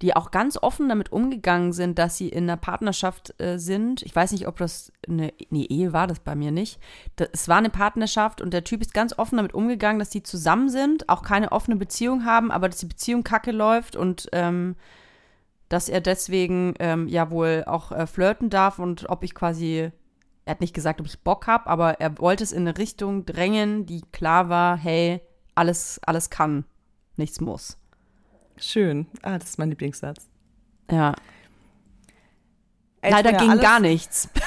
[0.02, 4.02] die auch ganz offen damit umgegangen sind, dass sie in einer Partnerschaft äh, sind.
[4.02, 6.80] Ich weiß nicht, ob das eine, nee, Ehe war das bei mir nicht.
[7.18, 10.24] Das, es war eine Partnerschaft und der Typ ist ganz offen damit umgegangen, dass die
[10.24, 14.76] zusammen sind, auch keine offene Beziehung haben, aber dass die Beziehung kacke läuft und ähm,
[15.70, 19.92] dass er deswegen ähm, ja wohl auch äh, flirten darf und ob ich quasi,
[20.46, 23.26] er hat nicht gesagt, ob ich Bock habe, aber er wollte es in eine Richtung
[23.26, 25.22] drängen, die klar war, hey,
[25.54, 26.66] alles, alles kann,
[27.18, 27.78] nichts muss.
[28.62, 29.08] Schön.
[29.22, 30.30] Ah, das ist mein Lieblingssatz.
[30.90, 31.14] Ja.
[33.02, 34.30] Ey, Leider ging alles- gar nichts.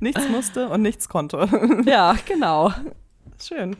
[0.00, 1.82] Nichts musste und nichts konnte.
[1.86, 2.72] ja, genau.
[3.42, 3.76] Schön.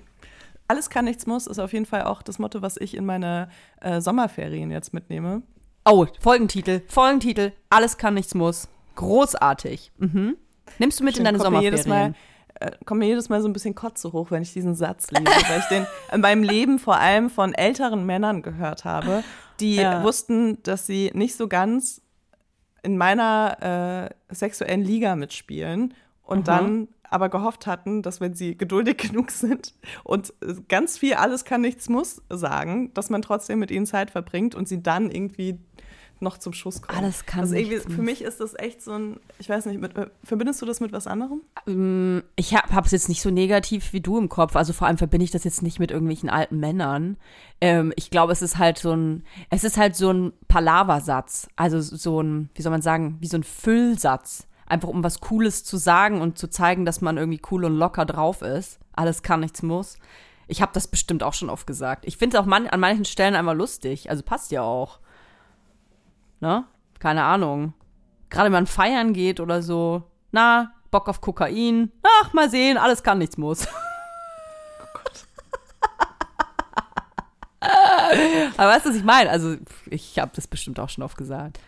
[0.66, 3.48] Alles kann, nichts muss ist auf jeden Fall auch das Motto, was ich in meine
[3.80, 5.42] äh, Sommerferien jetzt mitnehme.
[5.84, 8.68] Oh, Folgentitel, Folgentitel, alles kann, nichts muss.
[8.96, 9.92] Großartig.
[9.96, 10.36] Mhm.
[10.78, 12.14] Nimmst du mit in deine Sommerferien?
[12.60, 15.24] Äh, kommt mir jedes Mal so ein bisschen Kotze hoch, wenn ich diesen Satz lese,
[15.48, 19.22] weil ich den in meinem Leben vor allem von älteren Männern gehört habe,
[19.60, 20.02] die Ja.
[20.02, 22.00] wussten, dass sie nicht so ganz
[22.82, 28.98] in meiner äh, sexuellen Liga mitspielen und dann aber gehofft hatten, dass wenn sie geduldig
[29.10, 30.32] genug sind und
[30.68, 34.68] ganz viel alles kann, nichts muss sagen, dass man trotzdem mit ihnen Zeit verbringt und
[34.68, 35.58] sie dann irgendwie
[36.20, 36.98] noch zum Schuss kommen.
[36.98, 39.96] Alles kann, also irgendwie, Für mich ist das echt so ein, ich weiß nicht, mit,
[39.96, 41.42] äh, verbindest du das mit was anderem?
[41.66, 44.56] Ähm, Ich habe es jetzt nicht so negativ wie du im Kopf.
[44.56, 47.16] Also vor allem verbinde ich das jetzt nicht mit irgendwelchen alten Männern.
[47.60, 51.48] Ähm, ich glaube, es ist halt so ein, es ist halt so ein Palaversatz.
[51.56, 54.46] Also so ein, wie soll man sagen, wie so ein Füllsatz.
[54.66, 58.04] Einfach um was Cooles zu sagen und zu zeigen, dass man irgendwie cool und locker
[58.04, 58.78] drauf ist.
[58.92, 59.98] Alles kann, nichts muss.
[60.46, 62.04] Ich habe das bestimmt auch schon oft gesagt.
[62.06, 64.10] Ich finde es auch man, an manchen Stellen einfach lustig.
[64.10, 64.98] Also passt ja auch.
[66.40, 66.64] Ne?
[66.98, 67.72] Keine Ahnung.
[68.30, 70.02] Gerade wenn man feiern geht oder so.
[70.32, 71.90] Na, Bock auf Kokain.
[72.22, 73.66] Ach, mal sehen, alles kann, nichts muss.
[78.56, 79.30] Aber weißt du, was ich meine?
[79.30, 79.56] Also,
[79.90, 81.58] ich habe das bestimmt auch schon oft gesagt.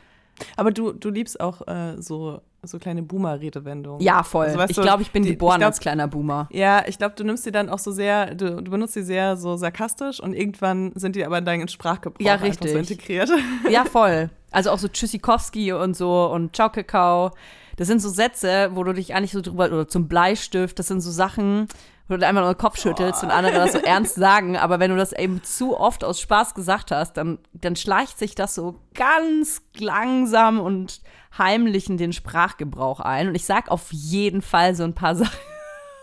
[0.57, 4.01] Aber du, du liebst auch äh, so, so kleine Boomer-Redewendungen.
[4.01, 4.47] Ja, voll.
[4.47, 6.49] Also, ich glaube, ich bin die- geboren ich glaub- als kleiner Boomer.
[6.51, 9.37] Ja, ich glaube, du nimmst die dann auch so sehr, du, du benutzt die sehr
[9.37, 12.91] so sarkastisch und irgendwann sind die aber in deinen Sprachgebrauch Ja, einfach so richtig.
[12.91, 13.31] integriert.
[13.69, 14.31] Ja, voll.
[14.51, 17.31] Also auch so Tschüssikowski und so und Ciao Kakao.
[17.77, 21.01] Das sind so Sätze, wo du dich eigentlich so drüber, oder zum Bleistift, das sind
[21.01, 21.67] so Sachen,
[22.09, 24.57] wo du einmal nur den Kopf schüttelst und andere das so ernst sagen.
[24.57, 28.35] Aber wenn du das eben zu oft aus Spaß gesagt hast, dann, dann schleicht sich
[28.35, 31.01] das so ganz langsam und
[31.39, 33.29] heimlich in den Sprachgebrauch ein.
[33.29, 35.39] Und ich sag auf jeden Fall so ein paar Sachen,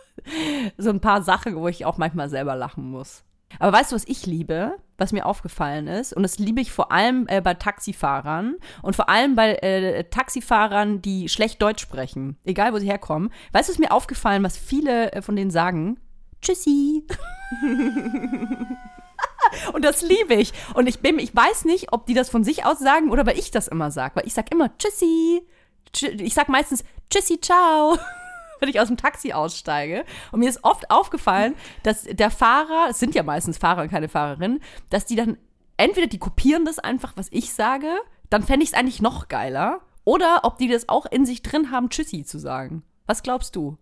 [0.77, 3.23] so ein paar Sachen, wo ich auch manchmal selber lachen muss.
[3.59, 6.13] Aber weißt du, was ich liebe, was mir aufgefallen ist?
[6.13, 11.01] Und das liebe ich vor allem äh, bei Taxifahrern und vor allem bei äh, Taxifahrern,
[11.01, 13.31] die schlecht Deutsch sprechen, egal wo sie herkommen.
[13.53, 15.99] Weißt du, was mir aufgefallen, was viele äh, von denen sagen?
[16.41, 17.05] Tschüssi.
[19.73, 20.53] und das liebe ich.
[20.73, 23.37] Und ich bin, ich weiß nicht, ob die das von sich aus sagen oder weil
[23.39, 24.15] ich das immer sage.
[24.17, 25.41] Weil ich sag immer Tschüssi.
[25.93, 27.97] Tschü- Ich sag meistens Tschüssi, ciao
[28.59, 30.05] wenn ich aus dem Taxi aussteige.
[30.31, 34.09] Und mir ist oft aufgefallen, dass der Fahrer, es sind ja meistens Fahrer und keine
[34.09, 35.37] Fahrerinnen, dass die dann
[35.77, 37.89] entweder die kopieren das einfach, was ich sage,
[38.29, 39.81] dann fände ich es eigentlich noch geiler.
[40.03, 42.83] Oder ob die das auch in sich drin haben, Tschüssi zu sagen.
[43.05, 43.77] Was glaubst du?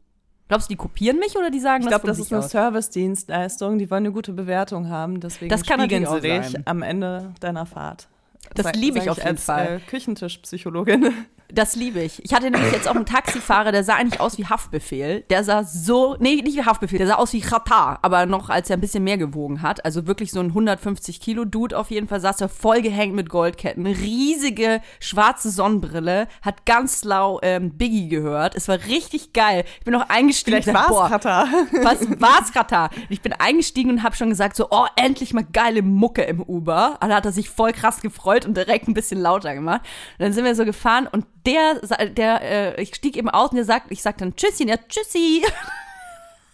[0.47, 2.47] Glaubst du, die kopieren mich oder die sagen Ich das glaube, von das ist eine?
[2.47, 3.79] Service-Dienstleistung.
[3.79, 5.19] Die wollen eine gute Bewertung haben.
[5.19, 8.07] Deswegen Das kann spiegeln sie dich am Ende deiner Fahrt.
[8.53, 9.77] Das liebe ich auf jeden als, Fall.
[9.77, 11.13] Äh, Küchentischpsychologin.
[11.53, 12.23] Das liebe ich.
[12.25, 15.21] Ich hatte nämlich jetzt auch einen Taxifahrer, der sah eigentlich aus wie Haftbefehl.
[15.29, 18.69] Der sah so, nee, nicht wie Haftbefehl, der sah aus wie Katar, aber noch als
[18.69, 19.85] er ein bisschen mehr gewogen hat.
[19.85, 23.29] Also wirklich so ein 150 Kilo Dude auf jeden Fall, saß er voll gehängt mit
[23.29, 28.55] Goldketten, riesige schwarze Sonnenbrille, hat ganz lau ähm, Biggie gehört.
[28.55, 29.65] Es war richtig geil.
[29.77, 30.63] Ich bin noch eingestiegen.
[30.63, 31.47] Vielleicht war es Katar.
[31.83, 32.89] was war's Katar?
[33.09, 36.97] Ich bin eingestiegen und habe schon gesagt so, oh, endlich mal geile Mucke im Uber.
[37.01, 39.81] Und da hat er sich voll krass gefreut und direkt ein bisschen lauter gemacht.
[40.17, 41.75] Und dann sind wir so gefahren und der,
[42.09, 44.87] der, äh, ich stieg eben aus und der sagt, ich sag dann Tschüssi, und er
[44.87, 45.43] Tschüssi.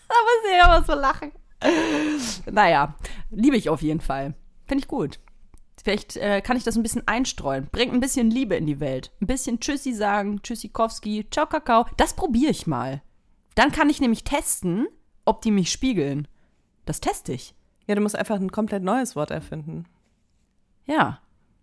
[0.08, 1.32] da muss ich immer so lachen.
[2.52, 2.96] Naja,
[3.30, 4.34] liebe ich auf jeden Fall.
[4.68, 5.20] Finde ich gut.
[5.84, 7.68] Vielleicht äh, kann ich das ein bisschen einstreuen.
[7.72, 9.12] Bringt ein bisschen Liebe in die Welt.
[9.22, 11.86] Ein bisschen Tschüssi sagen, Tschüssikowski, Ciao Kakao.
[11.98, 13.02] Das probiere ich mal.
[13.56, 14.88] Dann kann ich nämlich testen,
[15.26, 16.28] ob die mich spiegeln.
[16.86, 17.56] Das teste ich.
[17.88, 19.86] Ja, du musst einfach ein komplett neues Wort erfinden.
[20.86, 21.20] Ja.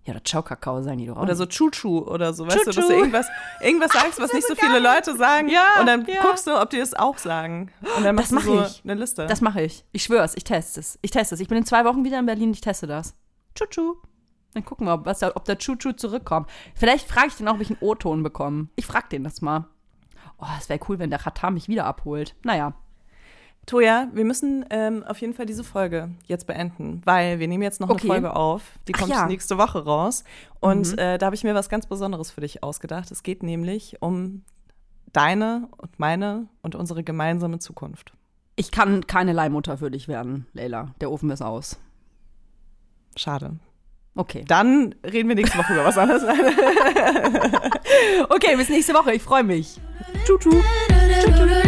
[0.08, 1.22] Ja, oder Ciao Kakao sagen die doch auch.
[1.22, 2.88] Oder so Chuchu oder so, weißt du, dass Chuchu.
[2.88, 3.26] du irgendwas,
[3.60, 5.48] irgendwas sagst, was nicht so viele Leute sagen.
[5.50, 6.22] Ja, und dann ja.
[6.22, 7.70] guckst du, ob die es auch sagen.
[7.96, 8.82] Und dann Das machst du mach so ich.
[8.84, 9.26] eine Liste.
[9.26, 9.84] Das mache ich.
[9.92, 10.98] Ich schwör's, ich teste es.
[11.02, 11.40] Ich teste es.
[11.42, 13.14] Ich bin in zwei Wochen wieder in Berlin, ich teste das.
[13.54, 13.96] Chuchu.
[14.54, 16.48] Dann gucken wir, ob, was, da- ob der Chuchu zurückkommt.
[16.74, 18.68] Vielleicht frage ich den auch, ob ich einen O-Ton bekomme.
[18.76, 19.66] Ich frage den das mal.
[20.38, 22.34] Oh, es wäre cool, wenn der Katar mich wieder abholt.
[22.44, 22.72] Naja.
[23.68, 27.80] Toja, wir müssen ähm, auf jeden Fall diese Folge jetzt beenden, weil wir nehmen jetzt
[27.80, 28.04] noch Okay.
[28.10, 28.62] eine Folge auf.
[28.88, 29.26] Die kommt ja.
[29.26, 30.24] nächste Woche raus.
[30.58, 30.98] Und Mhm.
[30.98, 33.10] äh, da habe ich mir was ganz Besonderes für dich ausgedacht.
[33.10, 34.42] Es geht nämlich um
[35.12, 38.14] deine und meine und unsere gemeinsame Zukunft.
[38.56, 40.94] Ich kann keine Leihmutter für dich werden, Leila.
[41.02, 41.78] Der Ofen ist aus.
[43.16, 43.58] Schade.
[44.14, 44.44] Okay.
[44.48, 46.22] Dann reden wir nächste Woche über was anderes.
[48.30, 49.12] Okay, bis nächste Woche.
[49.12, 49.80] Ich freue mich.
[50.24, 50.50] Tschu, tschu.
[50.50, 51.67] do do